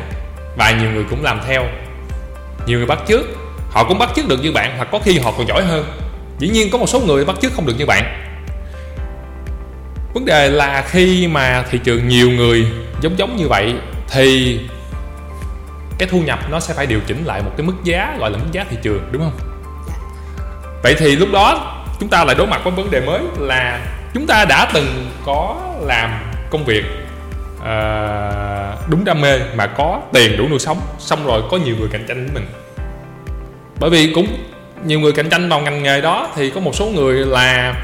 và 0.57 0.71
nhiều 0.71 0.91
người 0.91 1.05
cũng 1.11 1.23
làm 1.23 1.41
theo. 1.47 1.65
Nhiều 2.67 2.79
người 2.79 2.87
bắt 2.87 2.99
chước 3.09 3.25
họ 3.71 3.85
cũng 3.85 3.99
bắt 3.99 4.11
chước 4.17 4.29
được 4.29 4.43
như 4.43 4.53
bạn 4.53 4.75
hoặc 4.77 4.89
có 4.93 4.99
khi 4.99 5.19
họ 5.19 5.33
còn 5.39 5.49
giỏi 5.49 5.65
hơn. 5.65 5.85
Dĩ 6.39 6.49
nhiên 6.49 6.71
có 6.71 6.79
một 6.79 6.87
số 6.87 7.01
người 7.01 7.25
bắt 7.25 7.37
chước 7.43 7.53
không 7.55 7.67
được 7.67 7.75
như 7.79 7.87
bạn 7.87 8.24
vấn 10.15 10.25
đề 10.25 10.51
là 10.51 10.85
khi 10.89 11.29
mà 11.29 11.65
thị 11.71 11.81
trường 11.85 12.09
nhiều 12.09 12.31
người 12.31 12.67
giống 13.01 13.19
giống 13.19 13.37
như 13.37 13.49
vậy 13.49 13.75
thì 14.11 14.61
cái 15.99 16.09
thu 16.09 16.21
nhập 16.21 16.39
nó 16.51 16.61
sẽ 16.61 16.75
phải 16.75 16.87
điều 16.87 17.01
chỉnh 17.07 17.25
lại 17.25 17.43
một 17.43 17.51
cái 17.57 17.67
mức 17.67 17.75
giá 17.85 18.17
gọi 18.19 18.31
là 18.31 18.39
mức 18.39 18.47
giá 18.53 18.65
thị 18.71 18.77
trường 18.83 19.09
đúng 19.11 19.23
không 19.23 19.39
dạ. 19.89 19.95
vậy 20.83 20.95
thì 20.99 21.17
lúc 21.17 21.29
đó 21.33 21.75
chúng 22.01 22.09
ta 22.09 22.25
lại 22.25 22.37
đối 22.39 22.47
mặt 22.47 22.61
với 22.65 22.73
vấn 22.73 22.91
đề 22.91 23.01
mới 23.01 23.21
là 23.39 23.81
chúng 24.15 24.27
ta 24.27 24.45
đã 24.45 24.71
từng 24.75 25.11
có 25.25 25.57
làm 25.81 26.33
công 26.51 26.65
việc 26.65 26.85
uh, 27.57 28.91
đúng 28.91 29.05
đam 29.05 29.21
mê 29.21 29.41
mà 29.55 29.67
có 29.67 30.01
tiền 30.13 30.37
đủ 30.37 30.49
nuôi 30.49 30.59
sống 30.59 30.81
xong 30.99 31.27
rồi 31.27 31.43
có 31.51 31.57
nhiều 31.57 31.77
người 31.79 31.89
cạnh 31.93 32.05
tranh 32.09 32.25
với 32.25 32.35
mình 32.35 32.47
bởi 33.81 33.91
vì 33.91 34.13
cũng 34.15 34.27
nhiều 34.85 35.01
người 35.01 35.13
cạnh 35.13 35.29
tranh 35.29 35.49
vào 35.49 35.61
ngành 35.61 35.83
nghề 35.83 36.01
đó 36.01 36.29
thì 36.37 36.51
có 36.51 36.61
một 36.61 36.75
số 36.75 36.87
người 36.87 37.15
là 37.15 37.75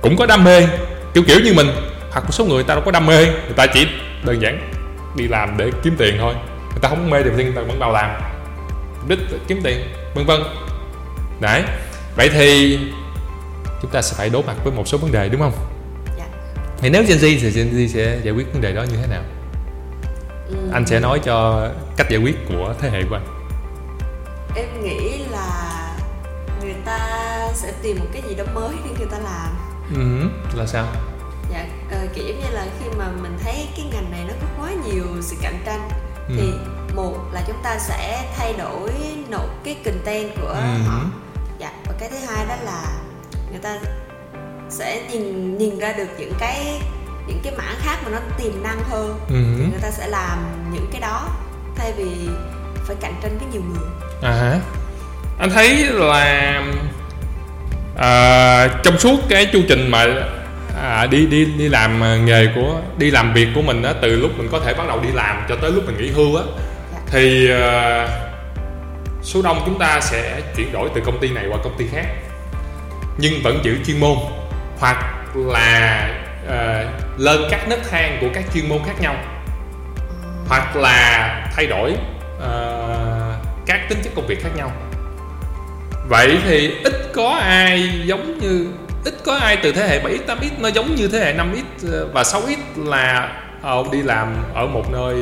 cũng 0.00 0.16
có 0.16 0.26
đam 0.26 0.44
mê 0.44 0.66
kiểu 1.14 1.24
kiểu 1.26 1.40
như 1.44 1.52
mình. 1.54 1.66
Hoặc 2.10 2.24
một 2.24 2.32
số 2.32 2.44
người 2.44 2.64
ta 2.64 2.74
đâu 2.74 2.82
có 2.84 2.90
đam 2.90 3.06
mê 3.06 3.26
người 3.26 3.56
ta 3.56 3.66
chỉ 3.66 3.86
đơn 4.24 4.42
giản 4.42 4.70
đi 5.16 5.28
làm 5.28 5.56
để 5.56 5.70
kiếm 5.82 5.94
tiền 5.98 6.16
thôi. 6.18 6.34
Người 6.70 6.80
ta 6.80 6.88
không 6.88 7.10
mê 7.10 7.22
thì 7.22 7.30
người 7.30 7.52
ta 7.56 7.62
vẫn 7.62 7.78
vào 7.78 7.92
làm. 7.92 8.20
Đích 9.08 9.18
kiếm 9.46 9.60
tiền 9.64 9.80
vân 10.14 10.26
vân. 10.26 10.40
Đấy 11.40 11.62
vậy 12.16 12.28
thì 12.28 12.78
chúng 13.82 13.90
ta 13.90 14.02
sẽ 14.02 14.14
phải 14.16 14.30
đối 14.30 14.42
mặt 14.42 14.54
với 14.64 14.72
một 14.72 14.88
số 14.88 14.98
vấn 14.98 15.12
đề 15.12 15.28
đúng 15.28 15.40
không? 15.40 15.52
Dạ. 16.18 16.24
thì 16.78 16.90
nếu 16.90 17.02
Gen 17.02 17.18
Z 17.18 17.38
thì 17.40 17.50
Gen 17.50 17.70
Z 17.70 17.88
sẽ 17.88 18.18
giải 18.22 18.34
quyết 18.34 18.52
vấn 18.52 18.62
đề 18.62 18.72
đó 18.72 18.82
như 18.82 18.96
thế 18.96 19.06
nào? 19.06 19.22
Ừ. 20.48 20.56
anh 20.72 20.86
sẽ 20.86 21.00
nói 21.00 21.20
cho 21.24 21.68
cách 21.96 22.06
giải 22.10 22.20
quyết 22.20 22.36
của 22.48 22.74
thế 22.80 22.90
hệ 22.90 23.02
của 23.10 23.16
anh. 23.16 23.26
Em 24.56 24.84
nghĩ 24.84 25.18
là 25.30 25.72
người 26.62 26.74
ta 26.84 26.98
sẽ 27.54 27.72
tìm 27.82 27.98
một 27.98 28.06
cái 28.12 28.22
gì 28.28 28.34
đó 28.34 28.44
mới 28.54 28.74
để 28.84 28.90
người 28.98 29.08
ta 29.10 29.18
làm 29.18 29.67
ừ, 29.94 30.28
là 30.54 30.66
sao 30.66 30.86
dạ 31.50 31.66
uh, 31.86 32.14
kiểu 32.14 32.34
như 32.34 32.50
là 32.50 32.66
khi 32.78 32.86
mà 32.98 33.04
mình 33.22 33.38
thấy 33.44 33.68
cái 33.76 33.86
ngành 33.92 34.10
này 34.10 34.24
nó 34.28 34.34
có 34.40 34.62
quá 34.62 34.70
nhiều 34.86 35.06
sự 35.20 35.36
cạnh 35.42 35.62
tranh 35.66 35.88
ừ. 36.28 36.34
thì 36.36 36.52
một 36.94 37.14
là 37.32 37.42
chúng 37.46 37.62
ta 37.62 37.78
sẽ 37.78 38.28
thay 38.36 38.54
đổi 38.58 38.90
nộp 39.28 39.64
cái 39.64 39.76
content 39.84 40.30
của 40.40 40.48
ừ. 40.48 40.82
họ 40.86 41.00
dạ 41.58 41.72
và 41.86 41.94
cái 41.98 42.08
thứ 42.08 42.16
hai 42.26 42.46
đó 42.48 42.54
là 42.64 42.82
người 43.50 43.60
ta 43.62 43.78
sẽ 44.70 45.08
nhìn 45.10 45.58
nhìn 45.58 45.78
ra 45.78 45.92
được 45.92 46.08
những 46.18 46.32
cái 46.38 46.80
những 47.26 47.40
cái 47.42 47.52
mảng 47.56 47.76
khác 47.78 47.98
mà 48.04 48.10
nó 48.10 48.18
tiềm 48.38 48.62
năng 48.62 48.82
hơn 48.90 49.18
ừ. 49.28 49.44
thì 49.58 49.64
người 49.70 49.80
ta 49.82 49.90
sẽ 49.90 50.06
làm 50.08 50.38
những 50.72 50.88
cái 50.92 51.00
đó 51.00 51.28
thay 51.76 51.92
vì 51.96 52.28
phải 52.74 52.96
cạnh 53.00 53.14
tranh 53.22 53.38
với 53.38 53.48
nhiều 53.52 53.62
người 53.62 53.88
à 54.22 54.60
anh 55.38 55.50
thấy 55.50 55.84
là 55.84 56.62
à, 57.98 58.68
trong 58.82 58.98
suốt 58.98 59.20
cái 59.28 59.46
chu 59.46 59.60
trình 59.68 59.90
mà 59.90 60.06
à, 60.82 61.06
đi 61.06 61.26
đi 61.26 61.44
đi 61.44 61.68
làm 61.68 62.02
à, 62.02 62.16
nghề 62.16 62.46
của 62.54 62.80
đi 62.98 63.10
làm 63.10 63.32
việc 63.34 63.48
của 63.54 63.62
mình 63.62 63.82
á 63.82 63.92
từ 64.02 64.16
lúc 64.16 64.30
mình 64.38 64.48
có 64.52 64.60
thể 64.60 64.74
bắt 64.74 64.84
đầu 64.88 65.00
đi 65.00 65.08
làm 65.14 65.44
cho 65.48 65.56
tới 65.56 65.70
lúc 65.70 65.86
mình 65.86 65.96
nghỉ 65.98 66.10
hưu 66.10 66.36
á 66.36 66.42
dạ. 66.92 67.00
thì 67.06 67.50
à, 67.50 68.08
số 69.22 69.42
đông 69.42 69.62
chúng 69.66 69.78
ta 69.78 70.00
sẽ 70.00 70.40
chuyển 70.56 70.72
đổi 70.72 70.88
từ 70.94 71.00
công 71.04 71.20
ty 71.20 71.30
này 71.30 71.44
qua 71.50 71.58
công 71.64 71.78
ty 71.78 71.86
khác. 71.92 72.06
Nhưng 73.18 73.42
vẫn 73.42 73.60
giữ 73.62 73.76
chuyên 73.86 74.00
môn 74.00 74.16
hoặc 74.78 74.96
là 75.34 76.08
uh, 76.44 77.20
lên 77.20 77.40
các 77.50 77.68
nấc 77.68 77.90
thang 77.90 78.18
của 78.20 78.26
các 78.34 78.44
chuyên 78.54 78.68
môn 78.68 78.78
khác 78.86 79.00
nhau. 79.00 79.16
Hoặc 80.48 80.76
là 80.76 81.50
thay 81.56 81.66
đổi 81.66 81.92
uh, 82.36 82.46
các 83.66 83.88
tính 83.88 83.98
chất 84.04 84.12
công 84.16 84.26
việc 84.26 84.42
khác 84.42 84.50
nhau 84.56 84.72
vậy 86.08 86.38
thì 86.44 86.74
ít 86.84 87.12
có 87.12 87.28
ai 87.28 88.02
giống 88.04 88.38
như 88.38 88.68
ít 89.04 89.14
có 89.24 89.34
ai 89.34 89.56
từ 89.62 89.72
thế 89.72 89.88
hệ 89.88 90.00
7x 90.02 90.18
8x 90.26 90.50
nó 90.58 90.68
giống 90.68 90.94
như 90.94 91.08
thế 91.08 91.18
hệ 91.18 91.34
5x 91.34 91.92
ờ, 91.92 92.08
và 92.12 92.22
6x 92.22 92.56
là 92.76 93.32
ông 93.62 93.90
đi 93.90 94.02
làm 94.02 94.36
ở 94.54 94.66
một 94.66 94.92
nơi 94.92 95.16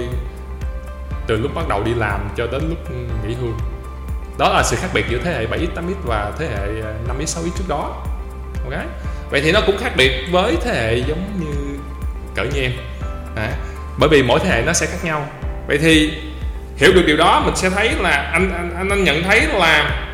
từ 1.26 1.36
lúc 1.36 1.54
bắt 1.54 1.68
đầu 1.68 1.82
đi 1.84 1.94
làm 1.94 2.28
cho 2.36 2.46
đến 2.46 2.62
lúc 2.68 2.78
nghỉ 3.26 3.34
hưu. 3.34 3.52
Đó 4.38 4.48
là 4.48 4.62
sự 4.62 4.76
khác 4.76 4.88
biệt 4.94 5.04
giữa 5.08 5.18
thế 5.24 5.32
hệ 5.32 5.46
7x 5.46 5.66
8x 5.74 5.94
và 6.04 6.32
thế 6.38 6.46
hệ 6.46 6.80
ờ, 6.82 6.94
5x 7.08 7.24
6x 7.24 7.50
trước 7.58 7.64
đó. 7.68 8.04
Ok? 8.64 8.80
Vậy 9.30 9.40
thì 9.40 9.52
nó 9.52 9.60
cũng 9.66 9.78
khác 9.78 9.92
biệt 9.96 10.26
với 10.30 10.56
thế 10.64 10.74
hệ 10.74 10.96
giống 10.96 11.40
như 11.40 11.78
cỡ 12.34 12.44
như 12.44 12.60
em. 12.60 12.72
À, 13.36 13.52
bởi 13.98 14.08
vì 14.08 14.22
mỗi 14.22 14.40
thế 14.40 14.50
hệ 14.50 14.62
nó 14.66 14.72
sẽ 14.72 14.86
khác 14.86 14.98
nhau. 15.04 15.26
Vậy 15.68 15.78
thì 15.78 16.12
hiểu 16.76 16.92
được 16.92 17.02
điều 17.06 17.16
đó 17.16 17.42
mình 17.44 17.56
sẽ 17.56 17.70
thấy 17.70 17.90
là 18.00 18.30
anh 18.32 18.72
anh 18.76 18.90
anh 18.90 19.04
nhận 19.04 19.22
thấy 19.22 19.46
là 19.46 20.05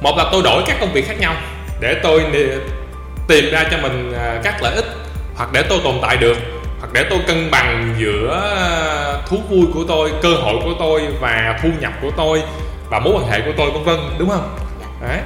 một 0.00 0.16
là 0.16 0.24
tôi 0.32 0.42
đổi 0.42 0.62
các 0.66 0.76
công 0.80 0.92
việc 0.92 1.08
khác 1.08 1.20
nhau 1.20 1.36
để 1.80 2.00
tôi 2.02 2.24
tìm 3.28 3.44
ra 3.52 3.64
cho 3.70 3.78
mình 3.82 4.12
à, 4.12 4.40
các 4.44 4.62
lợi 4.62 4.74
ích 4.74 4.86
hoặc 5.36 5.52
để 5.52 5.62
tôi 5.62 5.78
tồn 5.84 5.94
tại 6.02 6.16
được 6.16 6.36
hoặc 6.78 6.88
để 6.92 7.04
tôi 7.10 7.18
cân 7.26 7.50
bằng 7.50 7.94
giữa 7.98 8.40
à, 8.58 9.22
thú 9.26 9.36
vui 9.48 9.66
của 9.74 9.84
tôi 9.88 10.12
cơ 10.22 10.28
hội 10.28 10.54
của 10.64 10.74
tôi 10.78 11.02
và 11.20 11.58
thu 11.62 11.68
nhập 11.80 11.92
của 12.02 12.10
tôi 12.16 12.42
và 12.90 12.98
mối 12.98 13.14
quan 13.16 13.28
hệ 13.30 13.40
của 13.40 13.52
tôi 13.56 13.70
vân 13.70 13.84
vân 13.84 13.98
đúng 14.18 14.28
không? 14.28 14.58
Đấy. 15.02 15.18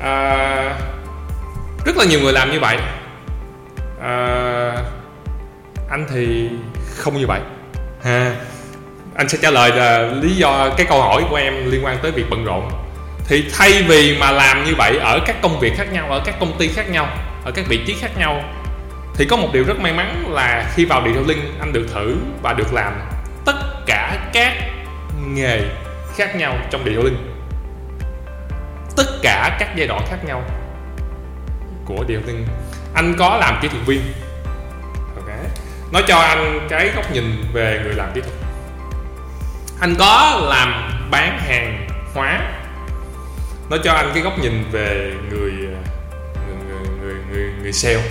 À, 0.00 0.78
rất 1.86 1.96
là 1.96 2.04
nhiều 2.04 2.20
người 2.20 2.32
làm 2.32 2.50
như 2.50 2.60
vậy. 2.60 2.76
À, 4.02 4.76
anh 5.90 6.06
thì 6.14 6.48
không 6.96 7.18
như 7.18 7.26
vậy. 7.26 7.40
Ha. 8.02 8.34
Anh 9.14 9.28
sẽ 9.28 9.38
trả 9.42 9.50
lời 9.50 9.72
là 9.72 9.98
lý 9.98 10.36
do 10.36 10.68
cái 10.76 10.86
câu 10.86 11.02
hỏi 11.02 11.24
của 11.30 11.36
em 11.36 11.70
liên 11.70 11.84
quan 11.84 11.98
tới 12.02 12.10
việc 12.10 12.24
bận 12.30 12.44
rộn 12.44 12.70
thì 13.28 13.50
thay 13.58 13.82
vì 13.82 14.18
mà 14.20 14.30
làm 14.30 14.64
như 14.64 14.74
vậy 14.78 14.98
ở 14.98 15.20
các 15.26 15.36
công 15.42 15.60
việc 15.60 15.72
khác 15.76 15.92
nhau, 15.92 16.10
ở 16.10 16.22
các 16.24 16.34
công 16.40 16.58
ty 16.58 16.68
khác 16.68 16.90
nhau, 16.90 17.08
ở 17.44 17.50
các 17.50 17.64
vị 17.68 17.80
trí 17.86 17.94
khác 17.94 18.10
nhau, 18.18 18.42
thì 19.14 19.24
có 19.24 19.36
một 19.36 19.48
điều 19.52 19.64
rất 19.64 19.80
may 19.80 19.92
mắn 19.92 20.24
là 20.28 20.70
khi 20.74 20.84
vào 20.84 21.02
detailing 21.06 21.58
anh 21.60 21.72
được 21.72 21.86
thử 21.94 22.16
và 22.42 22.52
được 22.52 22.72
làm 22.72 23.00
tất 23.44 23.56
cả 23.86 24.30
các 24.32 24.52
nghề 25.26 25.60
khác 26.16 26.36
nhau 26.36 26.58
trong 26.70 26.84
detailing 26.84 27.16
tất 28.96 29.06
cả 29.22 29.56
các 29.60 29.76
giai 29.76 29.86
đoạn 29.86 30.06
khác 30.10 30.18
nhau 30.26 30.42
của 31.84 32.04
detailing 32.08 32.46
anh 32.94 33.14
có 33.18 33.36
làm 33.36 33.58
kỹ 33.62 33.68
thuật 33.68 33.86
viên. 33.86 34.00
Ok. 35.16 35.36
Nó 35.92 36.00
cho 36.08 36.18
anh 36.18 36.66
cái 36.70 36.90
góc 36.96 37.12
nhìn 37.12 37.44
về 37.52 37.80
người 37.84 37.94
làm 37.94 38.12
kỹ 38.14 38.20
thuật. 38.20 38.34
Anh 39.80 39.94
có 39.98 40.40
làm 40.48 40.90
bán 41.10 41.38
hàng 41.38 41.88
hóa 42.14 42.40
nó 43.72 43.78
cho 43.84 43.92
anh 43.92 44.10
cái 44.14 44.22
góc 44.22 44.38
nhìn 44.38 44.64
về 44.72 45.14
người 45.30 45.50
ờ, 45.50 45.80
người 46.46 46.56
người 46.68 46.94
người, 47.00 47.14
người, 47.30 47.52
người 47.62 47.72
sale. 47.72 48.02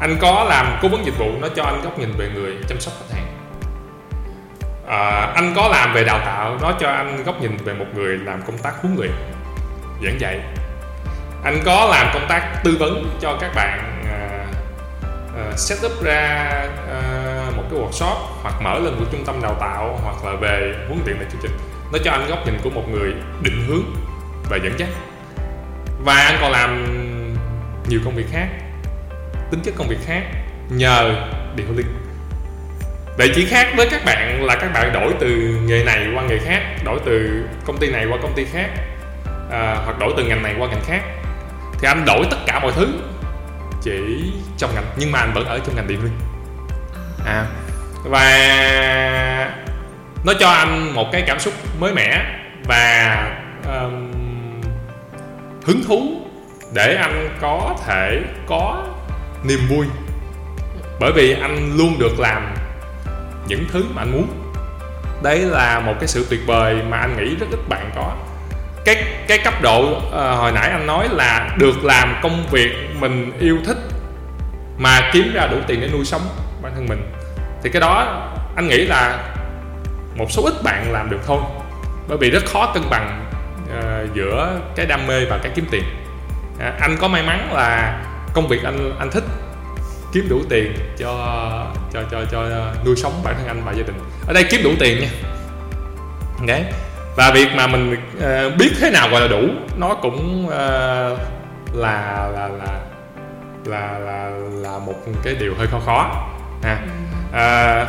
Anh 0.00 0.16
có 0.20 0.46
làm 0.48 0.78
cố 0.82 0.88
vấn 0.88 1.06
dịch 1.06 1.18
vụ 1.18 1.32
nó 1.40 1.48
cho 1.56 1.62
anh 1.62 1.80
góc 1.84 1.98
nhìn 1.98 2.12
về 2.18 2.30
người 2.34 2.56
chăm 2.68 2.80
sóc 2.80 2.94
khách 2.98 3.16
hàng. 3.16 3.26
À, 4.88 5.32
anh 5.34 5.52
có 5.56 5.68
làm 5.68 5.94
về 5.94 6.04
đào 6.04 6.18
tạo 6.24 6.58
nó 6.62 6.72
cho 6.80 6.88
anh 6.88 7.24
góc 7.24 7.40
nhìn 7.40 7.56
về 7.56 7.74
một 7.74 7.84
người 7.94 8.18
làm 8.18 8.42
công 8.42 8.58
tác 8.58 8.74
huấn 8.82 8.96
luyện 8.96 9.10
giảng 10.04 10.20
dạy. 10.20 10.40
Anh 11.44 11.58
có 11.64 11.88
làm 11.90 12.10
công 12.14 12.26
tác 12.28 12.60
tư 12.64 12.76
vấn 12.80 13.18
cho 13.20 13.38
các 13.40 13.50
bạn 13.54 14.02
à, 14.08 14.46
à, 15.36 15.56
set 15.56 15.78
up 15.84 16.02
ra 16.04 16.50
à, 16.90 17.00
một 17.56 17.62
cái 17.70 17.80
workshop 17.80 18.16
hoặc 18.42 18.54
mở 18.62 18.78
lên 18.78 18.94
một 18.94 19.04
trung 19.12 19.24
tâm 19.26 19.42
đào 19.42 19.56
tạo 19.60 19.98
hoặc 20.02 20.24
là 20.24 20.36
về 20.40 20.74
huấn 20.88 21.00
luyện 21.04 21.18
về 21.18 21.26
chương 21.32 21.40
trình. 21.42 21.52
Nó 21.92 21.98
cho 22.04 22.10
anh 22.10 22.26
góc 22.28 22.46
nhìn 22.46 22.58
của 22.62 22.70
một 22.70 22.84
người 22.88 23.12
định 23.42 23.64
hướng 23.68 24.03
và 24.48 24.56
dẫn 24.56 24.78
dắt 24.78 24.88
và 25.98 26.14
anh 26.14 26.36
còn 26.40 26.52
làm 26.52 26.84
nhiều 27.88 28.00
công 28.04 28.14
việc 28.14 28.26
khác 28.32 28.48
tính 29.50 29.60
chất 29.64 29.74
công 29.76 29.88
việc 29.88 29.98
khác 30.06 30.22
nhờ 30.68 31.28
điều 31.56 31.66
linh. 31.76 31.86
Vậy 33.18 33.32
chỉ 33.34 33.46
khác 33.46 33.68
với 33.76 33.88
các 33.90 34.04
bạn 34.04 34.44
là 34.44 34.56
các 34.56 34.72
bạn 34.72 34.92
đổi 34.92 35.14
từ 35.20 35.28
nghề 35.66 35.84
này 35.84 36.06
qua 36.14 36.24
nghề 36.24 36.38
khác 36.38 36.62
đổi 36.84 37.00
từ 37.04 37.44
công 37.64 37.78
ty 37.78 37.90
này 37.90 38.06
qua 38.06 38.18
công 38.22 38.34
ty 38.34 38.44
khác 38.44 38.70
à, 39.50 39.76
hoặc 39.84 39.98
đổi 39.98 40.14
từ 40.16 40.24
ngành 40.24 40.42
này 40.42 40.54
qua 40.58 40.68
ngành 40.68 40.84
khác. 40.86 41.02
Thì 41.80 41.88
anh 41.88 42.04
đổi 42.04 42.26
tất 42.30 42.36
cả 42.46 42.58
mọi 42.58 42.72
thứ 42.72 42.88
chỉ 43.82 44.32
trong 44.58 44.74
ngành 44.74 44.84
nhưng 44.96 45.12
mà 45.12 45.18
anh 45.18 45.32
vẫn 45.32 45.44
ở 45.44 45.58
trong 45.66 45.76
ngành 45.76 45.88
điện 45.88 46.02
linh. 46.02 46.18
À. 47.26 47.46
Và 48.04 48.24
nó 50.24 50.32
cho 50.40 50.48
anh 50.48 50.94
một 50.94 51.12
cái 51.12 51.22
cảm 51.26 51.40
xúc 51.40 51.54
mới 51.80 51.92
mẻ 51.92 52.24
và 52.64 53.16
um, 53.66 54.13
hứng 55.64 55.84
thú 55.84 56.20
để 56.72 56.96
anh 56.96 57.38
có 57.40 57.76
thể 57.86 58.22
có 58.46 58.84
niềm 59.44 59.60
vui. 59.68 59.86
Bởi 61.00 61.12
vì 61.12 61.36
anh 61.40 61.76
luôn 61.76 61.98
được 61.98 62.20
làm 62.20 62.54
những 63.48 63.64
thứ 63.72 63.84
mà 63.94 64.02
anh 64.02 64.12
muốn. 64.12 64.28
Đấy 65.22 65.38
là 65.38 65.80
một 65.80 65.94
cái 66.00 66.08
sự 66.08 66.26
tuyệt 66.30 66.40
vời 66.46 66.76
mà 66.88 66.96
anh 66.96 67.16
nghĩ 67.16 67.36
rất 67.40 67.46
ít 67.50 67.68
bạn 67.68 67.90
có. 67.94 68.12
Cái 68.84 69.04
cái 69.28 69.38
cấp 69.38 69.54
độ 69.62 69.96
uh, 69.96 70.12
hồi 70.12 70.52
nãy 70.52 70.70
anh 70.70 70.86
nói 70.86 71.08
là 71.10 71.56
được 71.58 71.84
làm 71.84 72.16
công 72.22 72.46
việc 72.50 72.70
mình 73.00 73.32
yêu 73.40 73.58
thích 73.66 73.78
mà 74.78 75.10
kiếm 75.12 75.32
ra 75.34 75.46
đủ 75.46 75.56
tiền 75.66 75.80
để 75.80 75.88
nuôi 75.92 76.04
sống 76.04 76.22
bản 76.62 76.72
thân 76.74 76.86
mình. 76.86 77.12
Thì 77.62 77.70
cái 77.70 77.80
đó 77.80 78.22
anh 78.56 78.68
nghĩ 78.68 78.84
là 78.84 79.18
một 80.14 80.26
số 80.30 80.42
ít 80.44 80.62
bạn 80.62 80.92
làm 80.92 81.10
được 81.10 81.20
thôi. 81.26 81.40
Bởi 82.08 82.18
vì 82.18 82.30
rất 82.30 82.44
khó 82.46 82.72
cân 82.74 82.82
bằng 82.90 83.23
uh, 83.64 84.14
giữa 84.14 84.60
cái 84.76 84.86
đam 84.86 85.06
mê 85.06 85.24
và 85.24 85.38
cái 85.42 85.52
kiếm 85.54 85.66
tiền. 85.70 85.84
À, 86.58 86.72
anh 86.80 86.96
có 87.00 87.08
may 87.08 87.22
mắn 87.22 87.52
là 87.54 88.00
công 88.34 88.48
việc 88.48 88.64
anh 88.64 88.98
anh 88.98 89.10
thích 89.10 89.24
kiếm 90.12 90.26
đủ 90.30 90.42
tiền 90.48 90.74
cho 90.98 91.10
cho 91.92 92.02
cho 92.10 92.24
cho 92.30 92.46
nuôi 92.84 92.96
sống 92.96 93.20
bản 93.24 93.34
thân 93.38 93.46
anh 93.46 93.62
và 93.64 93.72
gia 93.72 93.82
đình. 93.82 93.98
Ở 94.26 94.32
đây 94.32 94.44
kiếm 94.50 94.60
đủ 94.64 94.70
tiền 94.80 95.00
nha. 95.00 95.08
Đấy. 96.46 96.64
Và 97.16 97.30
việc 97.30 97.48
mà 97.56 97.66
mình 97.66 97.96
uh, 98.16 98.56
biết 98.58 98.70
thế 98.80 98.90
nào 98.90 99.08
gọi 99.10 99.20
là 99.20 99.28
đủ 99.28 99.42
nó 99.76 99.94
cũng 99.94 100.46
uh, 100.46 101.18
là 101.74 102.28
là 102.34 102.48
là 102.48 102.80
là 103.64 103.98
là 103.98 104.30
là 104.62 104.78
một 104.78 104.94
cái 105.22 105.34
điều 105.34 105.54
hơi 105.58 105.66
khó 105.66 105.80
khó 105.86 106.26
ha. 106.62 106.78
À, 107.32 107.86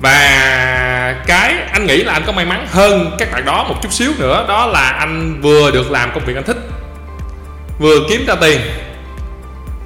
và 0.00 1.14
cái 1.26 1.54
anh 1.72 1.86
nghĩ 1.86 2.04
là 2.04 2.12
anh 2.12 2.22
có 2.26 2.32
may 2.32 2.44
mắn 2.44 2.66
hơn 2.70 3.16
các 3.18 3.32
bạn 3.32 3.44
đó 3.44 3.64
một 3.68 3.74
chút 3.82 3.92
xíu 3.92 4.12
nữa, 4.18 4.44
đó 4.48 4.66
là 4.66 4.90
anh 4.90 5.40
vừa 5.40 5.70
được 5.70 5.90
làm 5.90 6.10
công 6.14 6.24
việc 6.24 6.36
anh 6.36 6.44
thích, 6.44 6.58
vừa 7.78 7.96
kiếm 8.08 8.24
ra 8.26 8.34
tiền. 8.40 8.60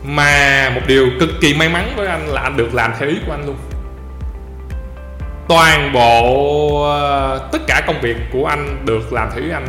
Mà 0.05 0.70
một 0.75 0.81
điều 0.87 1.11
cực 1.20 1.31
kỳ 1.40 1.55
may 1.55 1.68
mắn 1.68 1.92
với 1.96 2.07
anh 2.07 2.27
là 2.27 2.40
anh 2.40 2.57
được 2.57 2.75
làm 2.75 2.92
theo 2.98 3.09
ý 3.09 3.16
của 3.27 3.33
anh 3.33 3.46
luôn. 3.46 3.57
Toàn 5.48 5.92
bộ 5.92 6.83
ờ, 6.83 7.48
tất 7.53 7.59
cả 7.66 7.83
công 7.87 8.01
việc 8.01 8.16
của 8.33 8.46
anh 8.46 8.77
được 8.85 9.12
làm 9.12 9.29
theo 9.35 9.44
ý 9.44 9.51
anh. 9.51 9.66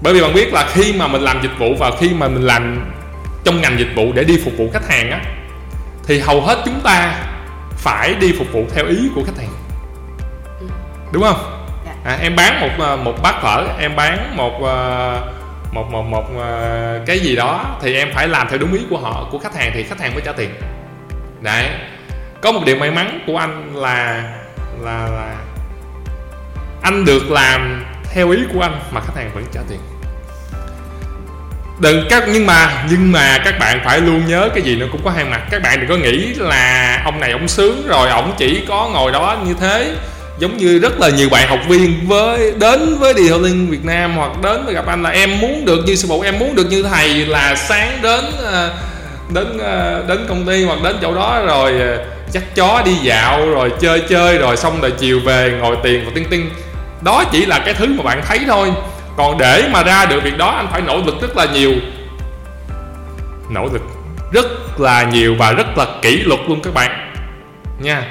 Bởi 0.00 0.14
vì 0.14 0.20
bạn 0.20 0.34
biết 0.34 0.52
là 0.52 0.68
khi 0.72 0.92
mà 0.92 1.08
mình 1.08 1.22
làm 1.22 1.42
dịch 1.42 1.58
vụ 1.58 1.74
và 1.78 1.90
khi 2.00 2.10
mà 2.14 2.28
mình 2.28 2.42
làm 2.42 2.90
trong 3.44 3.60
ngành 3.60 3.78
dịch 3.78 3.90
vụ 3.96 4.12
để 4.12 4.24
đi 4.24 4.40
phục 4.44 4.54
vụ 4.56 4.70
khách 4.72 4.88
hàng 4.88 5.10
á, 5.10 5.20
thì 6.06 6.18
hầu 6.18 6.40
hết 6.40 6.58
chúng 6.64 6.80
ta 6.80 7.14
phải 7.76 8.14
đi 8.14 8.34
phục 8.38 8.52
vụ 8.52 8.66
theo 8.74 8.86
ý 8.86 9.08
của 9.14 9.22
khách 9.26 9.38
hàng 9.38 9.53
đúng 11.14 11.22
không? 11.22 11.66
Dạ. 11.86 11.92
à, 12.04 12.18
em 12.20 12.36
bán 12.36 12.60
một 12.60 12.70
ờ, 12.78 12.96
một 12.96 13.14
bát 13.22 13.34
phở 13.42 13.64
em 13.78 13.96
bán 13.96 14.36
một 14.36 14.62
ờ, 14.62 15.20
một 15.72 15.90
một 15.90 16.02
một 16.02 16.24
cái 17.06 17.18
gì 17.18 17.36
đó 17.36 17.76
thì 17.82 17.94
em 17.94 18.08
phải 18.14 18.28
làm 18.28 18.48
theo 18.48 18.58
đúng 18.58 18.72
ý 18.72 18.80
của 18.90 18.98
họ 18.98 19.28
của 19.30 19.38
khách 19.38 19.56
hàng 19.56 19.70
thì 19.74 19.82
khách 19.82 20.00
hàng 20.00 20.14
mới 20.14 20.22
trả 20.24 20.32
tiền. 20.32 20.50
Đấy. 21.40 21.68
Có 22.40 22.52
một 22.52 22.60
điều 22.66 22.76
may 22.76 22.90
mắn 22.90 23.20
của 23.26 23.36
anh 23.36 23.76
là 23.76 24.22
là 24.80 25.08
là 25.08 25.36
anh 26.82 27.04
được 27.04 27.30
làm 27.30 27.84
theo 28.12 28.30
ý 28.30 28.38
của 28.54 28.60
anh 28.60 28.80
mà 28.90 29.00
khách 29.00 29.16
hàng 29.16 29.30
vẫn 29.34 29.44
trả 29.52 29.60
tiền. 29.68 29.78
Đừng 31.78 32.06
các 32.10 32.24
nhưng 32.28 32.46
mà 32.46 32.84
nhưng 32.90 33.12
mà 33.12 33.38
các 33.44 33.58
bạn 33.58 33.80
phải 33.84 34.00
luôn 34.00 34.26
nhớ 34.26 34.48
cái 34.54 34.62
gì 34.62 34.76
nó 34.76 34.86
cũng 34.92 35.00
có 35.04 35.10
hai 35.10 35.24
mặt. 35.24 35.42
Các 35.50 35.62
bạn 35.62 35.80
đừng 35.80 35.88
có 35.88 35.96
nghĩ 35.96 36.34
là 36.34 37.00
ông 37.04 37.20
này 37.20 37.32
ông 37.32 37.48
sướng 37.48 37.86
rồi 37.88 38.10
ổng 38.10 38.34
chỉ 38.36 38.64
có 38.68 38.88
ngồi 38.92 39.12
đó 39.12 39.36
như 39.46 39.54
thế 39.60 39.94
giống 40.38 40.56
như 40.56 40.78
rất 40.78 41.00
là 41.00 41.08
nhiều 41.08 41.28
bạn 41.28 41.48
học 41.48 41.60
viên 41.68 42.06
với, 42.06 42.52
đến 42.58 42.96
với 42.98 43.14
Detailing 43.14 43.70
Việt 43.70 43.84
Nam 43.84 44.16
hoặc 44.16 44.30
đến 44.42 44.64
với 44.64 44.74
gặp 44.74 44.86
anh 44.86 45.02
là 45.02 45.10
em 45.10 45.40
muốn 45.40 45.64
được 45.64 45.80
như 45.86 45.94
sư 45.94 46.08
phụ, 46.08 46.20
em 46.20 46.38
muốn 46.38 46.54
được 46.54 46.70
như 46.70 46.82
thầy 46.82 47.26
là 47.26 47.54
sáng 47.54 47.98
đến 48.02 48.24
ờ, 48.42 48.72
đến 49.34 49.58
ờ, 49.58 50.04
đến 50.08 50.26
công 50.28 50.46
ty 50.46 50.64
hoặc 50.64 50.78
đến 50.82 50.96
chỗ 51.02 51.14
đó 51.14 51.42
rồi 51.46 51.72
ờ, 51.80 52.04
dắt 52.30 52.42
chó 52.54 52.82
đi 52.84 52.94
dạo, 52.94 53.50
rồi 53.50 53.72
chơi 53.80 54.02
chơi, 54.08 54.38
rồi 54.38 54.56
xong 54.56 54.80
rồi 54.80 54.92
chiều 54.98 55.20
về 55.24 55.52
ngồi 55.60 55.76
tiền 55.82 56.02
và 56.04 56.12
tiên 56.14 56.24
tiên 56.30 56.50
đó 57.02 57.24
chỉ 57.32 57.46
là 57.46 57.58
cái 57.64 57.74
thứ 57.74 57.86
mà 57.86 58.02
bạn 58.02 58.22
thấy 58.26 58.40
thôi. 58.46 58.72
Còn 59.16 59.38
để 59.38 59.68
mà 59.72 59.82
ra 59.82 60.06
được 60.06 60.22
việc 60.24 60.38
đó, 60.38 60.50
anh 60.50 60.68
phải 60.70 60.80
nỗ 60.80 60.96
lực 61.06 61.14
rất 61.20 61.36
là 61.36 61.46
nhiều. 61.54 61.72
Nỗ 63.50 63.68
lực 63.72 63.82
rất 64.32 64.80
là 64.80 65.02
nhiều 65.02 65.34
và 65.38 65.52
rất 65.52 65.78
là 65.78 65.86
kỷ 66.02 66.16
luật 66.16 66.40
luôn 66.48 66.60
các 66.62 66.74
bạn. 66.74 67.12
Nha 67.80 68.02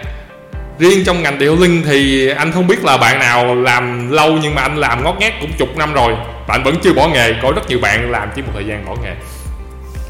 riêng 0.79 1.03
trong 1.05 1.23
ngành 1.23 1.39
điệu 1.39 1.55
linh 1.55 1.83
thì 1.85 2.29
anh 2.29 2.51
không 2.51 2.67
biết 2.67 2.83
là 2.83 2.97
bạn 2.97 3.19
nào 3.19 3.55
làm 3.55 4.11
lâu 4.11 4.37
nhưng 4.41 4.55
mà 4.55 4.61
anh 4.61 4.77
làm 4.77 5.03
ngót 5.03 5.15
nghét 5.19 5.33
cũng 5.41 5.51
chục 5.57 5.77
năm 5.77 5.93
rồi. 5.93 6.13
Bạn 6.47 6.63
vẫn 6.63 6.75
chưa 6.83 6.93
bỏ 6.93 7.07
nghề, 7.07 7.33
có 7.41 7.51
rất 7.55 7.67
nhiều 7.67 7.79
bạn 7.81 8.11
làm 8.11 8.29
chỉ 8.35 8.41
một 8.41 8.51
thời 8.53 8.65
gian 8.65 8.85
bỏ 8.85 8.95
nghề. 9.03 9.13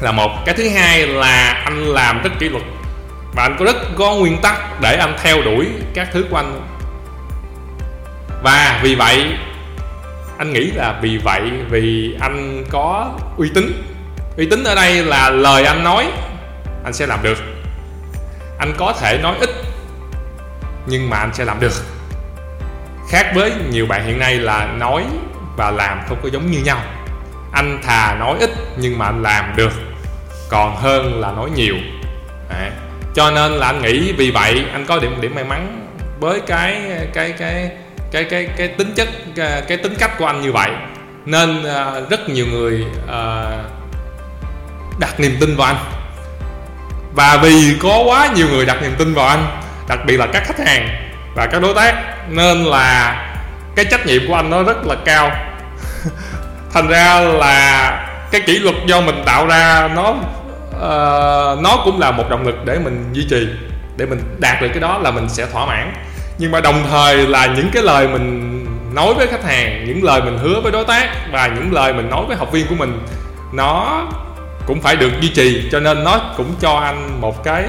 Là 0.00 0.12
một. 0.12 0.30
Cái 0.46 0.54
thứ 0.54 0.68
hai 0.68 1.06
là 1.06 1.62
anh 1.64 1.84
làm 1.86 2.22
rất 2.22 2.30
kỷ 2.38 2.48
luật. 2.48 2.62
Và 3.34 3.42
anh 3.42 3.56
có 3.58 3.64
rất 3.64 3.76
có 3.96 4.14
nguyên 4.14 4.38
tắc 4.42 4.80
để 4.80 4.96
anh 4.96 5.16
theo 5.22 5.42
đuổi 5.42 5.66
các 5.94 6.08
thứ 6.12 6.24
của 6.30 6.36
anh. 6.36 6.60
Và 8.42 8.80
vì 8.82 8.94
vậy, 8.94 9.24
anh 10.38 10.52
nghĩ 10.52 10.70
là 10.74 10.98
vì 11.02 11.18
vậy, 11.24 11.42
vì 11.70 12.16
anh 12.20 12.64
có 12.70 13.10
uy 13.36 13.48
tín. 13.54 13.82
Uy 14.36 14.46
tín 14.50 14.64
ở 14.64 14.74
đây 14.74 15.04
là 15.04 15.30
lời 15.30 15.64
anh 15.64 15.84
nói, 15.84 16.06
anh 16.84 16.92
sẽ 16.92 17.06
làm 17.06 17.22
được. 17.22 17.38
Anh 18.58 18.74
có 18.76 18.94
thể 19.00 19.18
nói 19.22 19.36
ít 19.40 19.50
nhưng 20.86 21.10
mà 21.10 21.16
anh 21.16 21.34
sẽ 21.34 21.44
làm 21.44 21.60
được. 21.60 21.72
Khác 23.08 23.32
với 23.34 23.52
nhiều 23.70 23.86
bạn 23.86 24.06
hiện 24.06 24.18
nay 24.18 24.34
là 24.34 24.66
nói 24.66 25.04
và 25.56 25.70
làm 25.70 26.00
không 26.08 26.18
có 26.22 26.28
giống 26.32 26.50
như 26.50 26.58
nhau. 26.58 26.80
Anh 27.52 27.80
thà 27.82 28.14
nói 28.14 28.36
ít 28.40 28.50
nhưng 28.76 28.98
mà 28.98 29.06
anh 29.06 29.22
làm 29.22 29.56
được. 29.56 29.72
Còn 30.48 30.76
hơn 30.76 31.20
là 31.20 31.32
nói 31.32 31.50
nhiều. 31.50 31.74
À, 32.50 32.70
cho 33.14 33.30
nên 33.30 33.52
là 33.52 33.66
anh 33.66 33.82
nghĩ 33.82 34.12
vì 34.12 34.30
vậy 34.30 34.64
anh 34.72 34.86
có 34.86 34.98
điểm 34.98 35.20
điểm 35.20 35.34
may 35.34 35.44
mắn 35.44 35.88
với 36.20 36.40
cái 36.46 36.82
cái 37.12 37.32
cái 37.32 37.70
cái 38.12 38.24
cái 38.24 38.48
cái 38.56 38.68
tính 38.68 38.92
chất 38.96 39.08
cái, 39.36 39.62
cái 39.68 39.76
tính 39.76 39.94
cách 39.98 40.18
của 40.18 40.26
anh 40.26 40.42
như 40.42 40.52
vậy. 40.52 40.70
Nên 41.26 41.60
uh, 41.60 42.10
rất 42.10 42.28
nhiều 42.28 42.46
người 42.46 42.84
uh, 43.04 43.70
đặt 45.00 45.20
niềm 45.20 45.36
tin 45.40 45.56
vào 45.56 45.66
anh. 45.66 45.76
Và 47.14 47.36
vì 47.42 47.76
có 47.82 48.02
quá 48.06 48.28
nhiều 48.34 48.46
người 48.48 48.66
đặt 48.66 48.82
niềm 48.82 48.94
tin 48.98 49.14
vào 49.14 49.28
anh 49.28 49.62
đặc 49.88 49.98
biệt 50.06 50.16
là 50.16 50.26
các 50.26 50.42
khách 50.46 50.66
hàng 50.66 50.88
và 51.34 51.46
các 51.46 51.62
đối 51.62 51.74
tác. 51.74 51.94
Nên 52.28 52.64
là 52.64 53.16
cái 53.76 53.84
trách 53.84 54.06
nhiệm 54.06 54.28
của 54.28 54.34
anh 54.34 54.50
nó 54.50 54.62
rất 54.62 54.86
là 54.86 54.96
cao. 55.04 55.30
Thành 56.72 56.88
ra 56.88 57.20
là 57.20 57.90
cái 58.30 58.40
kỷ 58.40 58.58
luật 58.58 58.74
do 58.86 59.00
mình 59.00 59.22
tạo 59.26 59.46
ra 59.46 59.88
nó 59.94 60.10
uh, 60.10 61.62
nó 61.62 61.82
cũng 61.84 62.00
là 62.00 62.10
một 62.10 62.24
động 62.30 62.46
lực 62.46 62.64
để 62.64 62.78
mình 62.78 63.04
duy 63.12 63.26
trì 63.30 63.48
để 63.96 64.06
mình 64.06 64.20
đạt 64.38 64.62
được 64.62 64.68
cái 64.68 64.80
đó 64.80 64.98
là 64.98 65.10
mình 65.10 65.28
sẽ 65.28 65.46
thỏa 65.46 65.66
mãn. 65.66 65.92
Nhưng 66.38 66.50
mà 66.50 66.60
đồng 66.60 66.84
thời 66.90 67.16
là 67.16 67.46
những 67.46 67.70
cái 67.72 67.82
lời 67.82 68.08
mình 68.08 68.50
nói 68.94 69.14
với 69.14 69.26
khách 69.26 69.44
hàng 69.44 69.84
những 69.86 70.04
lời 70.04 70.22
mình 70.22 70.38
hứa 70.38 70.60
với 70.60 70.72
đối 70.72 70.84
tác 70.84 71.08
và 71.32 71.46
những 71.46 71.72
lời 71.72 71.92
mình 71.92 72.10
nói 72.10 72.24
với 72.28 72.36
học 72.36 72.52
viên 72.52 72.66
của 72.66 72.74
mình 72.74 73.06
nó 73.52 74.02
cũng 74.66 74.80
phải 74.80 74.96
được 74.96 75.10
duy 75.20 75.28
trì. 75.28 75.68
Cho 75.72 75.80
nên 75.80 76.04
nó 76.04 76.20
cũng 76.36 76.54
cho 76.60 76.74
anh 76.74 77.20
một 77.20 77.44
cái 77.44 77.64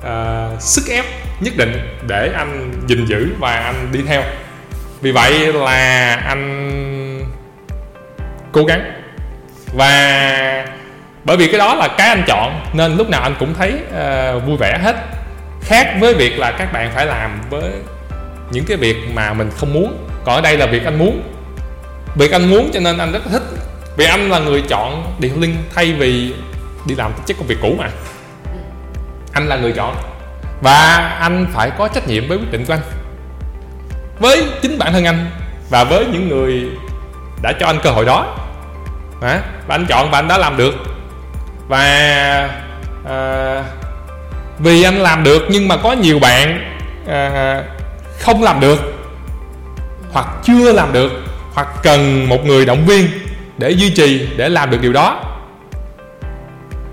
uh, 0.00 0.62
sức 0.62 0.82
ép 0.88 1.04
nhất 1.42 1.56
định 1.56 1.96
để 2.06 2.30
anh 2.36 2.72
gìn 2.86 3.06
giữ 3.06 3.28
và 3.38 3.56
anh 3.56 3.88
đi 3.92 4.00
theo. 4.06 4.22
Vì 5.00 5.12
vậy 5.12 5.52
là 5.52 6.14
anh 6.26 7.24
cố 8.52 8.64
gắng. 8.64 8.92
Và 9.76 10.66
bởi 11.24 11.36
vì 11.36 11.46
cái 11.46 11.58
đó 11.58 11.74
là 11.74 11.88
cái 11.98 12.08
anh 12.08 12.24
chọn 12.26 12.60
nên 12.72 12.96
lúc 12.96 13.08
nào 13.08 13.22
anh 13.22 13.34
cũng 13.38 13.54
thấy 13.54 13.72
uh, 13.72 14.46
vui 14.46 14.56
vẻ 14.60 14.78
hết. 14.82 14.96
Khác 15.62 15.96
với 16.00 16.14
việc 16.14 16.38
là 16.38 16.50
các 16.50 16.72
bạn 16.72 16.90
phải 16.94 17.06
làm 17.06 17.40
với 17.50 17.70
những 18.50 18.64
cái 18.64 18.76
việc 18.76 18.96
mà 19.14 19.32
mình 19.32 19.50
không 19.56 19.72
muốn. 19.72 20.08
Còn 20.24 20.34
ở 20.34 20.40
đây 20.40 20.56
là 20.56 20.66
việc 20.66 20.84
anh 20.84 20.98
muốn. 20.98 21.22
Việc 22.16 22.32
anh 22.32 22.50
muốn 22.50 22.70
cho 22.72 22.80
nên 22.80 22.98
anh 22.98 23.12
rất 23.12 23.22
thích. 23.32 23.42
Vì 23.96 24.04
anh 24.04 24.30
là 24.30 24.38
người 24.38 24.62
chọn 24.68 25.16
điện 25.18 25.40
linh 25.40 25.56
thay 25.74 25.92
vì 25.92 26.34
đi 26.86 26.94
làm 26.94 27.12
chức 27.26 27.38
công 27.38 27.46
việc 27.46 27.58
cũ 27.62 27.76
mà. 27.78 27.88
Anh 29.32 29.46
là 29.46 29.56
người 29.56 29.72
chọn 29.72 29.96
và 30.62 30.96
anh 31.20 31.46
phải 31.52 31.70
có 31.78 31.88
trách 31.88 32.08
nhiệm 32.08 32.28
với 32.28 32.38
quyết 32.38 32.52
định 32.52 32.64
của 32.64 32.72
anh. 32.72 32.80
Với 34.18 34.44
chính 34.62 34.78
bản 34.78 34.92
thân 34.92 35.04
anh 35.04 35.30
và 35.70 35.84
với 35.84 36.06
những 36.12 36.28
người 36.28 36.68
đã 37.42 37.52
cho 37.60 37.66
anh 37.66 37.78
cơ 37.82 37.90
hội 37.90 38.04
đó. 38.04 38.36
Và 39.20 39.40
anh 39.68 39.86
chọn 39.88 40.10
và 40.10 40.18
anh 40.18 40.28
đã 40.28 40.38
làm 40.38 40.56
được. 40.56 40.74
Và 41.68 41.84
à, 43.08 43.64
vì 44.58 44.82
anh 44.82 44.96
làm 44.96 45.24
được 45.24 45.42
nhưng 45.50 45.68
mà 45.68 45.76
có 45.76 45.92
nhiều 45.92 46.18
bạn 46.18 46.76
à, 47.08 47.62
không 48.20 48.42
làm 48.42 48.60
được 48.60 48.78
hoặc 50.12 50.26
chưa 50.44 50.72
làm 50.72 50.92
được 50.92 51.12
hoặc 51.54 51.68
cần 51.82 52.28
một 52.28 52.44
người 52.44 52.66
động 52.66 52.86
viên 52.86 53.08
để 53.58 53.70
duy 53.70 53.90
trì 53.90 54.28
để 54.36 54.48
làm 54.48 54.70
được 54.70 54.78
điều 54.80 54.92
đó. 54.92 55.24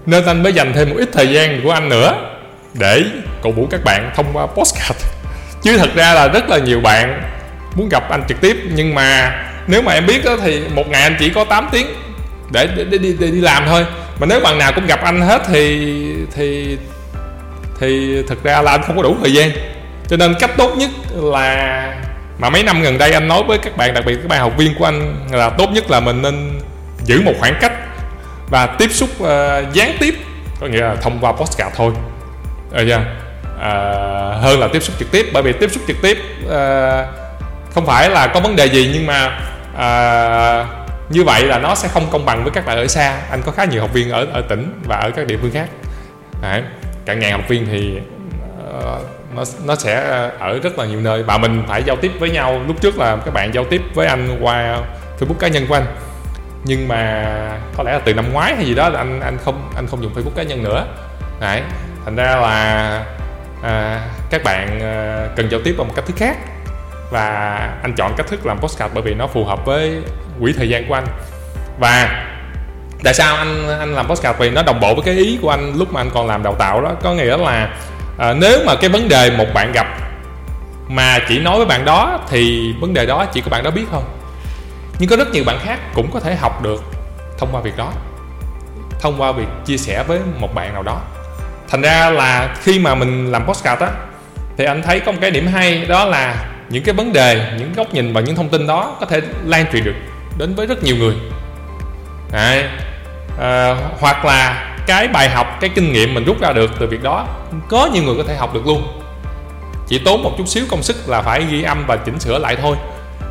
Nên 0.06 0.26
anh 0.26 0.44
mới 0.44 0.54
dành 0.54 0.74
thêm 0.74 0.90
một 0.90 0.96
ít 0.98 1.10
thời 1.14 1.28
gian 1.28 1.62
của 1.64 1.72
anh 1.72 1.90
nữa 1.90 2.14
để 2.74 3.04
cổ 3.42 3.52
vũ 3.52 3.68
các 3.72 3.84
bạn 3.84 4.12
thông 4.16 4.26
qua 4.34 4.46
postcard 4.46 5.06
chứ 5.62 5.78
thật 5.78 5.90
ra 5.96 6.14
là 6.14 6.28
rất 6.28 6.50
là 6.50 6.58
nhiều 6.58 6.82
bạn 6.82 7.24
muốn 7.76 7.90
gặp 7.90 8.10
anh 8.10 8.24
trực 8.28 8.42
tiếp 8.42 8.58
nhưng 8.76 8.96
mà 8.96 9.36
nếu 9.68 9.82
mà 9.82 9.94
em 9.94 10.06
biết 10.06 10.26
đó, 10.26 10.38
thì 10.44 10.62
một 10.76 10.90
ngày 10.90 11.02
anh 11.02 11.16
chỉ 11.20 11.30
có 11.30 11.44
8 11.44 11.70
tiếng 11.72 11.88
để, 12.52 12.68
để, 12.76 12.84
để, 12.84 12.98
để, 12.98 13.14
để 13.20 13.28
đi 13.28 13.42
làm 13.42 13.64
thôi. 13.66 13.86
Mà 14.20 14.28
nếu 14.30 14.40
bạn 14.40 14.58
nào 14.58 14.72
cũng 14.76 14.88
gặp 14.88 15.02
anh 15.04 15.22
hết 15.22 15.42
thì 15.48 15.94
thì 16.36 16.78
thì 17.80 18.24
thực 18.28 18.44
ra 18.44 18.62
là 18.62 18.72
anh 18.72 18.82
không 18.84 18.98
có 18.98 19.04
đủ 19.04 19.16
thời 19.22 19.34
gian. 19.34 19.52
Cho 20.08 20.18
nên 20.18 20.36
cách 20.40 20.52
tốt 20.58 20.74
nhất 20.78 20.90
là 21.14 21.94
mà 22.40 22.50
mấy 22.50 22.64
năm 22.64 22.82
gần 22.82 22.98
đây 22.98 23.12
anh 23.12 23.28
nói 23.28 23.44
với 23.48 23.58
các 23.58 23.78
bạn 23.78 23.94
đặc 23.94 24.04
biệt 24.06 24.16
các 24.16 24.28
bạn 24.28 24.40
học 24.40 24.54
viên 24.58 24.76
của 24.80 24.86
anh 24.86 25.28
là 25.32 25.50
tốt 25.50 25.70
nhất 25.74 25.92
là 25.92 26.00
mình 26.00 26.22
nên 26.22 26.60
giữ 27.04 27.22
một 27.22 27.34
khoảng 27.40 27.56
cách 27.62 27.74
và 28.50 28.66
tiếp 28.66 28.92
xúc 28.92 29.10
uh, 29.24 29.28
gián 29.74 29.98
tiếp 30.00 30.16
có 30.60 30.68
nghĩa 30.68 30.82
là 30.82 30.96
thông 30.96 31.20
qua 31.22 31.32
postcard 31.32 31.76
thôi. 31.76 31.92
Rồi 32.72 32.90
yeah 32.90 33.02
à, 33.60 33.72
hơn 34.42 34.60
là 34.60 34.68
tiếp 34.74 34.84
xúc 34.84 34.96
trực 35.00 35.12
tiếp 35.12 35.26
bởi 35.34 35.44
vì 35.44 35.54
tiếp 35.54 35.72
xúc 35.72 35.84
trực 35.88 35.98
tiếp 36.02 36.18
à, 36.52 37.06
không 37.74 37.86
phải 37.86 38.10
là 38.10 38.28
có 38.28 38.40
vấn 38.40 38.56
đề 38.56 38.66
gì 38.66 38.92
nhưng 38.94 39.06
mà 39.06 39.40
à, 39.78 40.66
như 41.10 41.24
vậy 41.24 41.44
là 41.44 41.60
nó 41.60 41.76
sẽ 41.76 41.88
không 41.88 42.08
công 42.12 42.26
bằng 42.26 42.44
với 42.44 42.52
các 42.52 42.66
bạn 42.66 42.78
ở 42.78 42.88
xa 42.88 43.18
anh 43.32 43.42
có 43.46 43.52
khá 43.52 43.66
nhiều 43.66 43.82
học 43.82 43.94
viên 43.94 44.10
ở 44.10 44.26
ở 44.34 44.42
tỉnh 44.42 44.82
và 44.88 44.96
ở 44.96 45.12
các 45.12 45.28
địa 45.28 45.38
phương 45.42 45.52
khác 45.52 45.70
Đấy. 46.42 46.64
cả 47.06 47.14
ngàn 47.14 47.32
học 47.32 47.42
viên 47.48 47.68
thì 47.72 48.00
uh, 48.78 49.02
nó 49.36 49.44
nó 49.66 49.76
sẽ 49.76 49.96
ở 50.40 50.60
rất 50.64 50.80
là 50.80 50.86
nhiều 50.86 51.02
nơi 51.02 51.24
và 51.24 51.38
mình 51.38 51.64
phải 51.68 51.84
giao 51.84 51.96
tiếp 51.96 52.12
với 52.20 52.30
nhau 52.30 52.62
lúc 52.68 52.82
trước 52.82 52.98
là 52.98 53.18
các 53.26 53.34
bạn 53.34 53.54
giao 53.54 53.64
tiếp 53.64 53.82
với 53.94 54.08
anh 54.08 54.38
qua 54.42 54.82
facebook 55.20 55.40
cá 55.40 55.48
nhân 55.48 55.66
của 55.68 55.74
anh 55.74 55.86
nhưng 56.64 56.88
mà 56.88 57.26
có 57.78 57.84
lẽ 57.84 57.94
là 57.94 58.00
từ 58.06 58.14
năm 58.14 58.34
ngoái 58.34 58.56
hay 58.56 58.66
gì 58.66 58.76
đó 58.76 58.90
là 58.90 59.00
anh 59.00 59.22
anh 59.22 59.38
không 59.46 59.72
anh 59.76 59.88
không 59.88 60.04
dùng 60.04 60.14
facebook 60.16 60.36
cá 60.36 60.44
nhân 60.44 60.64
nữa 60.64 60.86
Đấy. 61.40 61.62
thành 62.06 62.16
ra 62.16 62.36
là 62.36 63.06
à, 63.64 64.08
các 64.30 64.44
bạn 64.44 64.80
à, 64.82 65.28
cần 65.36 65.52
giao 65.52 65.60
tiếp 65.64 65.76
bằng 65.78 65.88
một 65.88 65.94
cách 65.96 66.06
thức 66.06 66.16
khác. 66.18 66.38
Và 67.12 67.56
anh 67.82 67.94
chọn 67.98 68.14
cách 68.18 68.28
thức 68.28 68.46
làm 68.46 68.60
postcard 68.60 68.94
bởi 68.94 69.04
vì 69.04 69.14
nó 69.14 69.28
phù 69.28 69.46
hợp 69.46 69.66
với 69.66 70.02
quỹ 70.42 70.54
thời 70.54 70.70
gian 70.70 70.88
của 70.88 70.94
anh. 70.94 71.06
Và 71.80 72.26
tại 73.04 73.14
sao 73.14 73.36
anh 73.36 73.80
anh 73.80 73.94
làm 73.94 74.08
postcard? 74.08 74.40
Vì 74.40 74.50
nó 74.50 74.64
đồng 74.64 74.80
bộ 74.80 74.96
với 74.96 75.04
cái 75.06 75.16
ý 75.16 75.40
của 75.42 75.50
anh 75.50 75.74
lúc 75.76 75.94
mà 75.94 76.02
anh 76.02 76.10
còn 76.14 76.28
làm 76.28 76.44
đào 76.44 76.56
tạo 76.56 76.82
đó. 76.82 76.92
Có 77.04 77.14
nghĩa 77.14 77.38
là 77.38 77.74
à, 78.18 78.34
nếu 78.34 78.60
mà 78.66 78.76
cái 78.76 78.90
vấn 78.90 79.08
đề 79.10 79.32
một 79.38 79.48
bạn 79.54 79.72
gặp 79.72 79.88
mà 80.88 81.20
chỉ 81.28 81.40
nói 81.40 81.58
với 81.58 81.66
bạn 81.66 81.86
đó 81.86 82.20
thì 82.30 82.74
vấn 82.82 82.94
đề 82.94 83.06
đó 83.06 83.26
chỉ 83.26 83.42
có 83.42 83.50
bạn 83.50 83.64
đó 83.64 83.72
biết 83.72 83.86
thôi. 83.92 84.02
Nhưng 85.00 85.10
có 85.10 85.16
rất 85.16 85.32
nhiều 85.32 85.44
bạn 85.46 85.60
khác 85.64 85.80
cũng 85.94 86.12
có 86.12 86.20
thể 86.20 86.36
học 86.36 86.64
được 86.64 86.84
thông 87.38 87.50
qua 87.52 87.62
việc 87.62 87.78
đó 87.78 87.92
thông 89.02 89.22
qua 89.22 89.32
việc 89.32 89.48
chia 89.66 89.78
sẻ 89.78 90.04
với 90.04 90.20
một 90.40 90.56
bạn 90.56 90.74
nào 90.74 90.84
đó 90.84 91.02
thành 91.70 91.82
ra 91.82 92.10
là 92.10 92.56
khi 92.64 92.80
mà 92.80 92.96
mình 92.96 93.32
làm 93.32 93.46
postcard 93.46 93.82
á 93.82 93.90
thì 94.58 94.66
anh 94.66 94.82
thấy 94.82 95.00
có 95.00 95.12
một 95.12 95.18
cái 95.22 95.32
điểm 95.32 95.48
hay 95.48 95.86
đó 95.86 96.06
là 96.06 96.46
những 96.70 96.84
cái 96.84 96.94
vấn 96.94 97.14
đề 97.14 97.52
những 97.60 97.74
góc 97.74 97.94
nhìn 97.94 98.14
và 98.14 98.22
những 98.22 98.36
thông 98.36 98.50
tin 98.50 98.68
đó 98.68 98.98
có 99.00 99.06
thể 99.06 99.22
lan 99.46 99.66
truyền 99.72 99.84
được 99.84 99.96
đến 100.38 100.56
với 100.56 100.68
rất 100.68 100.84
nhiều 100.84 100.96
người 100.96 101.16
Đấy. 102.32 102.64
À, 103.40 103.76
hoặc 104.00 104.26
là 104.26 104.76
cái 104.88 105.08
bài 105.08 105.30
học 105.30 105.58
cái 105.62 105.70
kinh 105.76 105.94
nghiệm 105.94 106.14
mình 106.14 106.26
rút 106.26 106.42
ra 106.42 106.54
được 106.54 106.72
từ 106.80 106.88
việc 106.88 107.04
đó 107.04 107.28
có 107.70 107.90
nhiều 107.94 108.04
người 108.04 108.16
có 108.18 108.24
thể 108.24 108.36
học 108.36 108.54
được 108.54 108.68
luôn 108.68 109.00
chỉ 109.88 110.00
tốn 110.00 110.24
một 110.24 110.32
chút 110.38 110.48
xíu 110.48 110.66
công 110.70 110.84
sức 110.84 111.10
là 111.10 111.22
phải 111.22 111.46
ghi 111.52 111.64
âm 111.64 111.86
và 111.88 111.98
chỉnh 111.98 112.20
sửa 112.20 112.40
lại 112.40 112.56
thôi 112.62 112.76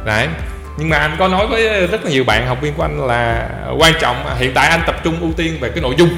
Đấy. 0.04 0.28
nhưng 0.76 0.88
mà 0.88 0.96
anh 0.96 1.16
có 1.18 1.28
nói 1.28 1.46
với 1.46 1.86
rất 1.86 2.04
là 2.04 2.10
nhiều 2.10 2.24
bạn 2.24 2.46
học 2.46 2.58
viên 2.60 2.74
của 2.74 2.82
anh 2.82 3.06
là 3.06 3.48
quan 3.78 3.94
trọng 4.00 4.16
hiện 4.38 4.52
tại 4.54 4.68
anh 4.68 4.80
tập 4.86 4.96
trung 5.04 5.20
ưu 5.20 5.32
tiên 5.36 5.58
về 5.60 5.68
cái 5.68 5.80
nội 5.82 5.94
dung 5.98 6.08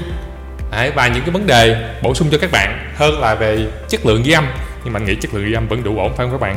Đấy, 0.70 0.90
và 0.94 1.08
những 1.08 1.22
cái 1.22 1.30
vấn 1.30 1.46
đề 1.46 1.94
bổ 2.02 2.14
sung 2.14 2.28
cho 2.32 2.38
các 2.40 2.50
bạn 2.52 2.92
hơn 2.96 3.20
là 3.20 3.34
về 3.34 3.66
chất 3.88 4.06
lượng 4.06 4.22
ghi 4.22 4.32
âm. 4.32 4.46
Nhưng 4.84 4.92
mà 4.92 5.00
anh 5.00 5.04
nghĩ 5.04 5.14
chất 5.14 5.34
lượng 5.34 5.46
ghi 5.46 5.52
âm 5.52 5.68
vẫn 5.68 5.84
đủ 5.84 5.98
ổn 5.98 6.16
phải 6.16 6.26
không 6.26 6.32
các 6.32 6.40
bạn? 6.40 6.56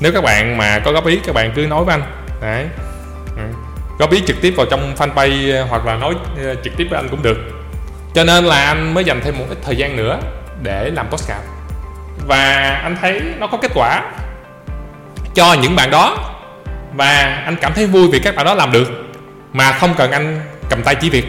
Nếu 0.00 0.12
các 0.12 0.24
bạn 0.24 0.58
mà 0.58 0.78
có 0.78 0.92
góp 0.92 1.06
ý 1.06 1.20
các 1.26 1.34
bạn 1.34 1.52
cứ 1.54 1.66
nói 1.66 1.84
với 1.84 1.94
anh. 1.94 2.02
Đấy. 2.42 2.66
Ừ. 3.36 3.42
Góp 3.98 4.10
ý 4.10 4.22
trực 4.26 4.36
tiếp 4.40 4.54
vào 4.56 4.66
trong 4.70 4.94
fanpage 4.96 5.56
ờ, 5.56 5.64
hoặc 5.64 5.86
là 5.86 5.94
nói 5.94 6.14
ờ, 6.44 6.54
trực 6.64 6.76
tiếp 6.76 6.86
với 6.90 6.98
anh 6.98 7.08
cũng 7.08 7.22
được. 7.22 7.38
Cho 8.14 8.24
nên 8.24 8.44
là 8.44 8.64
anh 8.64 8.94
mới 8.94 9.04
dành 9.04 9.20
thêm 9.24 9.38
một 9.38 9.44
ít 9.48 9.58
thời 9.62 9.76
gian 9.76 9.96
nữa 9.96 10.20
để 10.62 10.90
làm 10.90 11.08
postcard. 11.10 11.42
Và 12.26 12.70
anh 12.82 12.96
thấy 13.00 13.20
nó 13.38 13.46
có 13.46 13.58
kết 13.62 13.70
quả 13.74 14.12
cho 15.34 15.54
những 15.54 15.76
bạn 15.76 15.90
đó. 15.90 16.32
Và 16.94 17.42
anh 17.44 17.56
cảm 17.60 17.74
thấy 17.74 17.86
vui 17.86 18.08
vì 18.12 18.18
các 18.18 18.36
bạn 18.36 18.46
đó 18.46 18.54
làm 18.54 18.72
được 18.72 18.88
mà 19.52 19.72
không 19.72 19.94
cần 19.94 20.10
anh 20.10 20.40
cầm 20.70 20.82
tay 20.82 20.94
chỉ 20.94 21.10
việc 21.10 21.24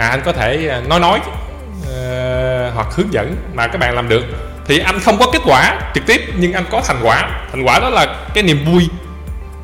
à, 0.00 0.08
anh 0.08 0.20
có 0.24 0.32
thể 0.32 0.68
à, 0.68 0.80
nói 0.88 1.00
nói 1.00 1.20
uh, 1.20 2.74
hoặc 2.74 2.86
hướng 2.90 3.12
dẫn 3.12 3.36
mà 3.54 3.66
các 3.66 3.78
bạn 3.78 3.94
làm 3.94 4.08
được. 4.08 4.24
Thì 4.66 4.78
anh 4.78 5.00
không 5.00 5.18
có 5.18 5.26
kết 5.32 5.42
quả 5.44 5.80
trực 5.94 6.06
tiếp 6.06 6.20
nhưng 6.36 6.52
anh 6.52 6.64
có 6.70 6.82
thành 6.86 6.96
quả. 7.02 7.46
Thành 7.50 7.62
quả 7.62 7.78
đó 7.78 7.90
là 7.90 8.06
cái 8.34 8.42
niềm 8.42 8.64
vui 8.64 8.88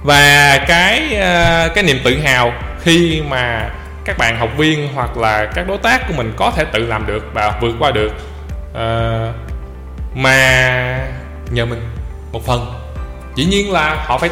và 0.02 0.58
cái 0.68 1.02
uh, 1.04 1.74
cái 1.74 1.84
niềm 1.84 2.00
tự 2.04 2.18
hào 2.18 2.52
khi 2.82 3.22
mà 3.28 3.70
các 4.04 4.18
bạn 4.18 4.38
học 4.38 4.50
viên 4.56 4.88
hoặc 4.94 5.16
là 5.16 5.46
các 5.54 5.68
đối 5.68 5.78
tác 5.78 6.08
của 6.08 6.14
mình 6.16 6.32
có 6.36 6.52
thể 6.56 6.64
tự 6.64 6.86
làm 6.86 7.06
được 7.06 7.24
và 7.32 7.58
vượt 7.60 7.74
qua 7.78 7.90
được. 7.90 8.12
Uh, 8.72 9.34
mà 10.14 10.98
nhờ 11.50 11.66
mình 11.66 11.82
một 12.32 12.46
phần. 12.46 12.74
Dĩ 13.34 13.44
nhiên 13.44 13.72
là 13.72 14.04
họ 14.06 14.18
phải 14.18 14.30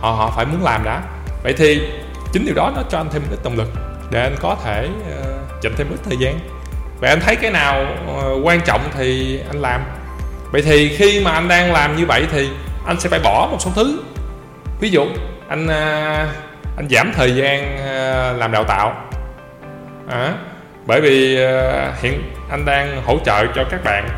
họ 0.00 0.10
họ 0.10 0.32
phải 0.36 0.44
muốn 0.44 0.64
làm 0.64 0.84
đã. 0.84 1.00
Vậy 1.42 1.54
thì 1.58 1.82
chính 2.32 2.46
điều 2.46 2.54
đó 2.54 2.72
nó 2.76 2.82
cho 2.90 2.98
anh 2.98 3.08
thêm 3.12 3.22
ít 3.30 3.38
động 3.44 3.56
lực 3.56 3.89
để 4.10 4.22
anh 4.22 4.36
có 4.40 4.56
thể 4.64 4.88
ờ, 5.10 5.20
uh, 5.20 5.62
dành 5.62 5.72
thêm 5.76 5.86
ít 5.90 6.00
thời 6.04 6.16
gian. 6.16 6.38
Và 7.00 7.08
anh 7.08 7.20
thấy 7.20 7.36
cái 7.36 7.50
nào 7.50 7.86
uh, 8.06 8.46
quan 8.46 8.60
trọng 8.60 8.80
thì 8.98 9.40
anh 9.48 9.60
làm. 9.60 9.80
Vậy 10.52 10.62
thì 10.62 10.96
khi 10.96 11.20
mà 11.24 11.30
anh 11.30 11.48
đang 11.48 11.72
làm 11.72 11.96
như 11.96 12.06
vậy 12.06 12.26
thì 12.32 12.48
anh 12.86 13.00
sẽ 13.00 13.08
phải 13.08 13.20
bỏ 13.20 13.48
một 13.50 13.56
số 13.60 13.70
thứ. 13.74 14.02
Ví 14.80 14.90
dụ 14.90 15.06
anh 15.48 15.64
uh, 15.64 16.28
anh 16.76 16.88
giảm 16.90 17.12
thời 17.16 17.34
gian 17.36 17.76
uh, 17.76 18.40
làm 18.40 18.52
đào 18.52 18.64
tạo. 18.64 18.94
À, 20.08 20.34
bởi 20.86 21.00
vì 21.00 21.44
uh, 21.44 22.02
hiện 22.02 22.32
anh 22.50 22.64
đang 22.64 23.02
hỗ 23.02 23.18
trợ 23.24 23.46
cho 23.54 23.64
các 23.70 23.84
bạn 23.84 24.08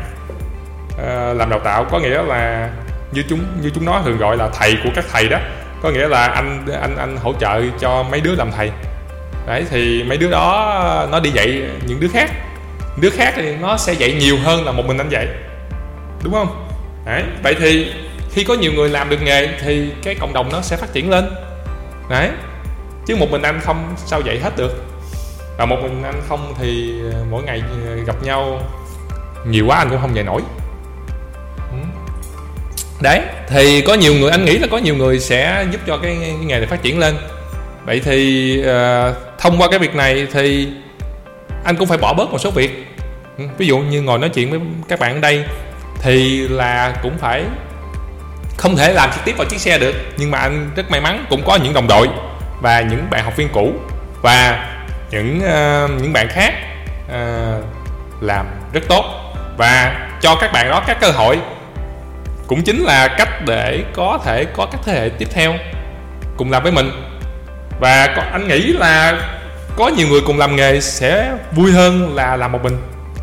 uh, 0.93 1.37
làm 1.37 1.49
đào 1.49 1.59
tạo. 1.59 1.85
Có 1.91 1.99
nghĩa 1.99 2.23
là 2.23 2.69
như 3.11 3.23
chúng 3.29 3.39
như 3.61 3.71
chúng 3.75 3.85
nó 3.85 4.01
thường 4.05 4.17
gọi 4.17 4.37
là 4.37 4.49
thầy 4.59 4.77
của 4.83 4.89
các 4.95 5.05
thầy 5.11 5.29
đó. 5.29 5.37
Có 5.81 5.89
nghĩa 5.89 6.07
là 6.07 6.27
anh 6.27 6.65
anh 6.81 6.97
anh 6.97 7.17
hỗ 7.17 7.33
trợ 7.39 7.61
cho 7.79 8.03
mấy 8.03 8.21
đứa 8.21 8.35
làm 8.35 8.51
thầy 8.51 8.71
đấy 9.47 9.65
thì 9.69 10.03
mấy 10.03 10.17
đứa 10.17 10.29
đó 10.29 11.07
nó 11.11 11.19
đi 11.19 11.29
dạy 11.29 11.61
những 11.87 11.99
đứa 11.99 12.07
khác. 12.07 12.31
Đứa 13.01 13.09
khác 13.09 13.33
thì 13.35 13.55
nó 13.55 13.77
sẽ 13.77 13.93
dạy 13.93 14.13
nhiều 14.13 14.37
hơn 14.43 14.65
là 14.65 14.71
một 14.71 14.85
mình 14.85 14.97
anh 14.97 15.09
dạy. 15.09 15.27
Đúng 16.23 16.33
không? 16.33 16.67
Đấy 17.05 17.23
vậy 17.43 17.55
thì 17.59 17.93
khi 18.31 18.43
có 18.43 18.53
nhiều 18.53 18.71
người 18.71 18.89
làm 18.89 19.09
được 19.09 19.21
nghề 19.21 19.47
thì 19.61 19.89
cái 20.03 20.15
cộng 20.15 20.33
đồng 20.33 20.49
nó 20.51 20.61
sẽ 20.61 20.77
phát 20.77 20.93
triển 20.93 21.09
lên. 21.09 21.29
Đấy 22.09 22.29
chứ 23.05 23.15
một 23.15 23.31
mình 23.31 23.41
anh 23.41 23.59
không 23.63 23.95
sao 24.05 24.21
dạy 24.21 24.39
hết 24.39 24.57
được. 24.57 24.83
Và 25.57 25.65
một 25.65 25.77
mình 25.81 26.03
anh 26.03 26.21
không 26.29 26.53
thì 26.59 26.93
ờ, 27.13 27.19
mỗi 27.31 27.43
ngày 27.43 27.61
ờ, 27.87 27.95
gặp 27.95 28.23
nhau 28.23 28.61
nhiều 29.47 29.65
quá 29.67 29.77
anh 29.77 29.89
cũng 29.89 30.01
không 30.01 30.15
dạy 30.15 30.23
nổi. 30.23 30.41
Ừ. 31.57 31.77
Đấy 33.01 33.21
thì 33.47 33.81
có 33.81 33.93
nhiều 33.93 34.13
người 34.13 34.31
anh 34.31 34.45
nghĩ 34.45 34.57
là 34.57 34.67
có 34.71 34.77
nhiều 34.77 34.95
người 34.95 35.19
sẽ 35.19 35.65
giúp 35.71 35.81
cho 35.87 35.97
cái, 35.97 36.17
cái 36.21 36.31
nghề 36.31 36.57
này 36.57 36.67
phát 36.67 36.81
triển 36.83 36.99
lên. 36.99 37.15
Vậy 37.85 38.01
thì 38.05 38.57
uh, 38.61 39.15
thông 39.43 39.61
qua 39.61 39.67
cái 39.69 39.79
việc 39.79 39.95
này 39.95 40.27
thì 40.31 40.67
anh 41.63 41.75
cũng 41.75 41.87
phải 41.87 41.97
bỏ 41.97 42.13
bớt 42.13 42.31
một 42.31 42.37
số 42.37 42.51
việc. 42.51 42.87
Ừ, 43.37 43.43
ví 43.57 43.67
dụ 43.67 43.77
như 43.77 44.01
ngồi 44.01 44.19
nói 44.19 44.29
chuyện 44.29 44.51
với 44.51 44.59
các 44.87 44.99
bạn 44.99 45.13
ở 45.13 45.19
đây 45.19 45.43
thì 46.01 46.47
là 46.47 46.93
cũng 47.03 47.17
phải 47.17 47.43
không 48.57 48.75
thể 48.75 48.93
làm 48.93 49.09
trực 49.11 49.25
tiếp 49.25 49.33
vào 49.37 49.47
chiếc 49.49 49.59
xe 49.59 49.79
được. 49.79 49.95
Nhưng 50.17 50.31
mà 50.31 50.37
anh 50.37 50.71
rất 50.75 50.91
may 50.91 51.01
mắn 51.01 51.25
cũng 51.29 51.43
có 51.45 51.55
những 51.55 51.73
đồng 51.73 51.87
đội 51.87 52.07
và 52.61 52.81
những 52.81 53.07
bạn 53.09 53.23
học 53.23 53.37
viên 53.37 53.49
cũ 53.53 53.73
và 54.21 54.69
những 55.11 55.37
uh, 55.37 56.01
những 56.01 56.13
bạn 56.13 56.27
khác 56.29 56.53
uh, 57.05 57.63
làm 58.21 58.45
rất 58.73 58.83
tốt. 58.87 59.05
Và 59.57 60.07
cho 60.21 60.35
các 60.35 60.51
bạn 60.53 60.69
đó 60.69 60.83
các 60.87 60.97
cơ 61.01 61.11
hội 61.11 61.39
cũng 62.47 62.63
chính 62.63 62.83
là 62.83 63.07
cách 63.07 63.45
để 63.45 63.83
có 63.93 64.19
thể 64.25 64.45
có 64.45 64.67
các 64.71 64.81
thế 64.85 64.93
hệ 64.93 65.09
tiếp 65.09 65.27
theo 65.31 65.53
cùng 66.37 66.51
làm 66.51 66.63
với 66.63 66.71
mình 66.71 66.91
và 67.79 68.05
anh 68.31 68.47
nghĩ 68.47 68.73
là 68.73 69.21
có 69.75 69.87
nhiều 69.87 70.07
người 70.07 70.21
cùng 70.25 70.37
làm 70.37 70.55
nghề 70.55 70.81
sẽ 70.81 71.37
vui 71.51 71.71
hơn 71.71 72.15
là 72.15 72.35
làm 72.35 72.51
một 72.51 72.63
mình. 72.63 72.77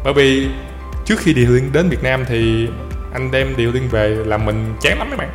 Bởi 0.05 0.13
vì 0.13 0.49
trước 1.05 1.19
khi 1.19 1.35
điều 1.35 1.51
liên 1.51 1.73
đến 1.73 1.89
Việt 1.89 2.03
Nam 2.03 2.25
thì 2.29 2.69
anh 3.13 3.31
đem 3.31 3.57
điều 3.57 3.73
liên 3.73 3.89
về 3.89 4.09
làm 4.09 4.45
mình 4.45 4.75
chán 4.81 4.99
lắm 4.99 5.09
mấy 5.11 5.19
bạn. 5.19 5.31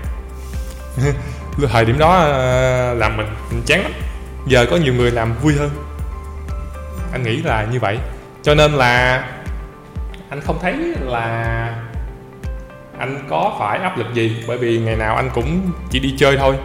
Thời 1.71 1.86
điểm 1.86 1.97
đó 1.97 2.17
ờ, 2.17 2.93
làm 2.93 3.17
mình, 3.17 3.28
mình 3.51 3.62
chán 3.65 3.84
lắm. 3.84 3.91
Giờ 4.47 4.65
có 4.71 4.78
nhiều 4.78 4.93
người 4.93 5.12
làm 5.12 5.34
vui 5.41 5.54
hơn. 5.54 5.69
Anh 7.12 7.23
nghĩ 7.23 7.38
là 7.41 7.67
như 7.71 7.80
vậy. 7.80 7.97
Cho 8.43 8.56
nên 8.56 8.73
là 8.73 9.23
anh 10.30 10.41
không 10.41 10.60
thấy 10.62 10.73
là 11.01 11.84
anh 12.97 13.25
có 13.30 13.56
phải 13.60 13.80
áp 13.80 13.97
lực 13.97 14.08
gì. 14.13 14.43
Bởi 14.47 14.58
vì 14.58 14.80
ngày 14.80 14.95
nào 14.95 15.15
anh 15.15 15.30
cũng 15.34 15.71
chỉ 15.89 15.99
đi 15.99 16.15
chơi 16.17 16.38
thôi 16.38 16.56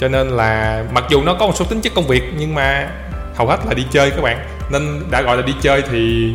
cho 0.00 0.08
nên 0.08 0.28
là 0.28 0.84
mặc 0.92 1.04
dù 1.08 1.22
nó 1.22 1.34
có 1.34 1.46
một 1.46 1.52
số 1.56 1.64
tính 1.64 1.80
chất 1.80 1.92
công 1.94 2.06
việc, 2.06 2.22
nhưng 2.36 2.54
mà 2.54 2.90
hầu 3.36 3.46
hết 3.46 3.58
là 3.66 3.74
đi 3.74 3.86
chơi 3.90 4.10
các 4.10 4.20
bạn. 4.22 4.46
Nên 4.70 5.10
đã 5.10 5.22
gọi 5.22 5.36
là 5.36 5.42
đi 5.42 5.54
chơi 5.62 5.82
thì 5.90 6.34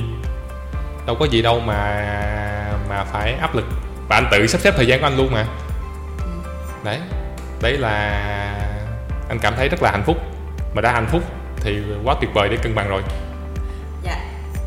đâu 1.06 1.16
có 1.20 1.26
gì 1.26 1.42
đâu 1.42 1.60
mà 1.60 2.06
mà 2.90 3.04
phải 3.04 3.34
áp 3.34 3.56
lực. 3.56 3.66
Và 4.10 4.16
anh 4.16 4.28
tự 4.32 4.48
sắp 4.48 4.62
xếp 4.62 4.74
thời 4.78 4.88
gian 4.88 5.00
của 5.00 5.06
anh 5.06 5.18
luôn 5.18 5.32
mà. 5.32 5.46
Đấy. 6.84 7.00
Đấy 7.62 7.78
là 7.78 7.92
anh 9.30 9.40
cảm 9.42 9.54
thấy 9.58 9.70
rất 9.70 9.84
là 9.84 9.92
hạnh 9.92 10.04
phúc. 10.06 10.18
Mà 10.74 10.82
đã 10.82 10.92
hạnh 10.92 11.08
phúc 11.12 11.22
thì 11.60 11.78
quá 12.04 12.16
tuyệt 12.22 12.30
vời 12.34 12.50
để 12.50 12.58
cân 12.58 12.76
bằng 12.76 12.90
rồi. 12.90 13.02
Dạ 14.04 14.18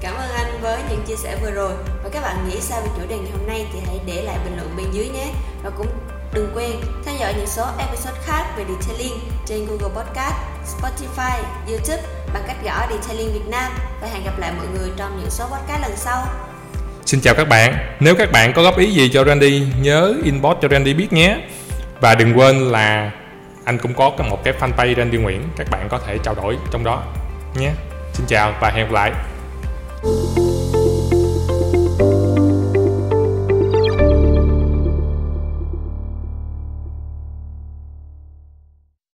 cảm 0.00 0.14
ơn 0.14 0.30
anh 0.30 0.60
với 0.60 0.78
những 0.90 1.02
chia 1.06 1.16
sẻ 1.16 1.36
vừa 1.42 1.50
rồi. 1.50 1.72
Và 2.02 2.10
các 2.12 2.22
bạn 2.22 2.48
nghĩ 2.48 2.60
sao 2.60 2.80
về 2.80 2.88
chủ 2.96 3.02
đề 3.08 3.18
ngày 3.18 3.32
hôm 3.32 3.46
nay 3.46 3.66
thì 3.72 3.78
hãy 3.86 4.00
để 4.06 4.22
lại 4.22 4.36
bình 4.44 4.56
luận 4.56 4.76
bên 4.76 4.86
dưới 4.92 5.08
nhé. 5.08 5.26
Và 5.62 5.70
cũng 5.70 5.88
Đừng 6.32 6.50
quên 6.54 6.70
theo 7.04 7.14
dõi 7.20 7.34
những 7.36 7.46
số 7.46 7.64
episode 7.78 8.18
khác 8.24 8.44
về 8.56 8.64
Detailing 8.68 9.18
trên 9.46 9.66
Google 9.66 9.94
Podcast, 9.94 10.34
Spotify, 10.66 11.38
YouTube 11.68 12.02
bằng 12.34 12.42
cách 12.46 12.56
gõ 12.64 12.86
Detailing 12.90 13.32
Việt 13.32 13.48
Nam 13.50 13.72
và 14.00 14.08
hẹn 14.08 14.24
gặp 14.24 14.38
lại 14.38 14.52
mọi 14.56 14.66
người 14.66 14.90
trong 14.96 15.20
những 15.20 15.30
số 15.30 15.44
podcast 15.44 15.82
lần 15.82 15.92
sau. 15.96 16.26
Xin 17.06 17.20
chào 17.20 17.34
các 17.34 17.48
bạn. 17.48 17.96
Nếu 18.00 18.14
các 18.14 18.32
bạn 18.32 18.52
có 18.52 18.62
góp 18.62 18.78
ý 18.78 18.90
gì 18.90 19.10
cho 19.12 19.24
Randy, 19.24 19.66
nhớ 19.80 20.14
inbox 20.24 20.56
cho 20.62 20.68
Randy 20.68 20.94
biết 20.94 21.12
nhé. 21.12 21.36
Và 22.00 22.14
đừng 22.14 22.38
quên 22.38 22.58
là 22.58 23.10
anh 23.64 23.78
cũng 23.78 23.94
có 23.94 24.10
một 24.10 24.44
cái 24.44 24.54
fanpage 24.60 24.94
Randy 24.96 25.18
Nguyễn, 25.18 25.42
các 25.56 25.66
bạn 25.70 25.88
có 25.90 25.98
thể 26.06 26.18
trao 26.24 26.34
đổi 26.34 26.56
trong 26.70 26.84
đó 26.84 27.02
nhé. 27.54 27.70
Xin 28.12 28.26
chào 28.26 28.54
và 28.60 28.70
hẹn 28.70 28.86
gặp 28.86 28.92
lại. 28.92 29.12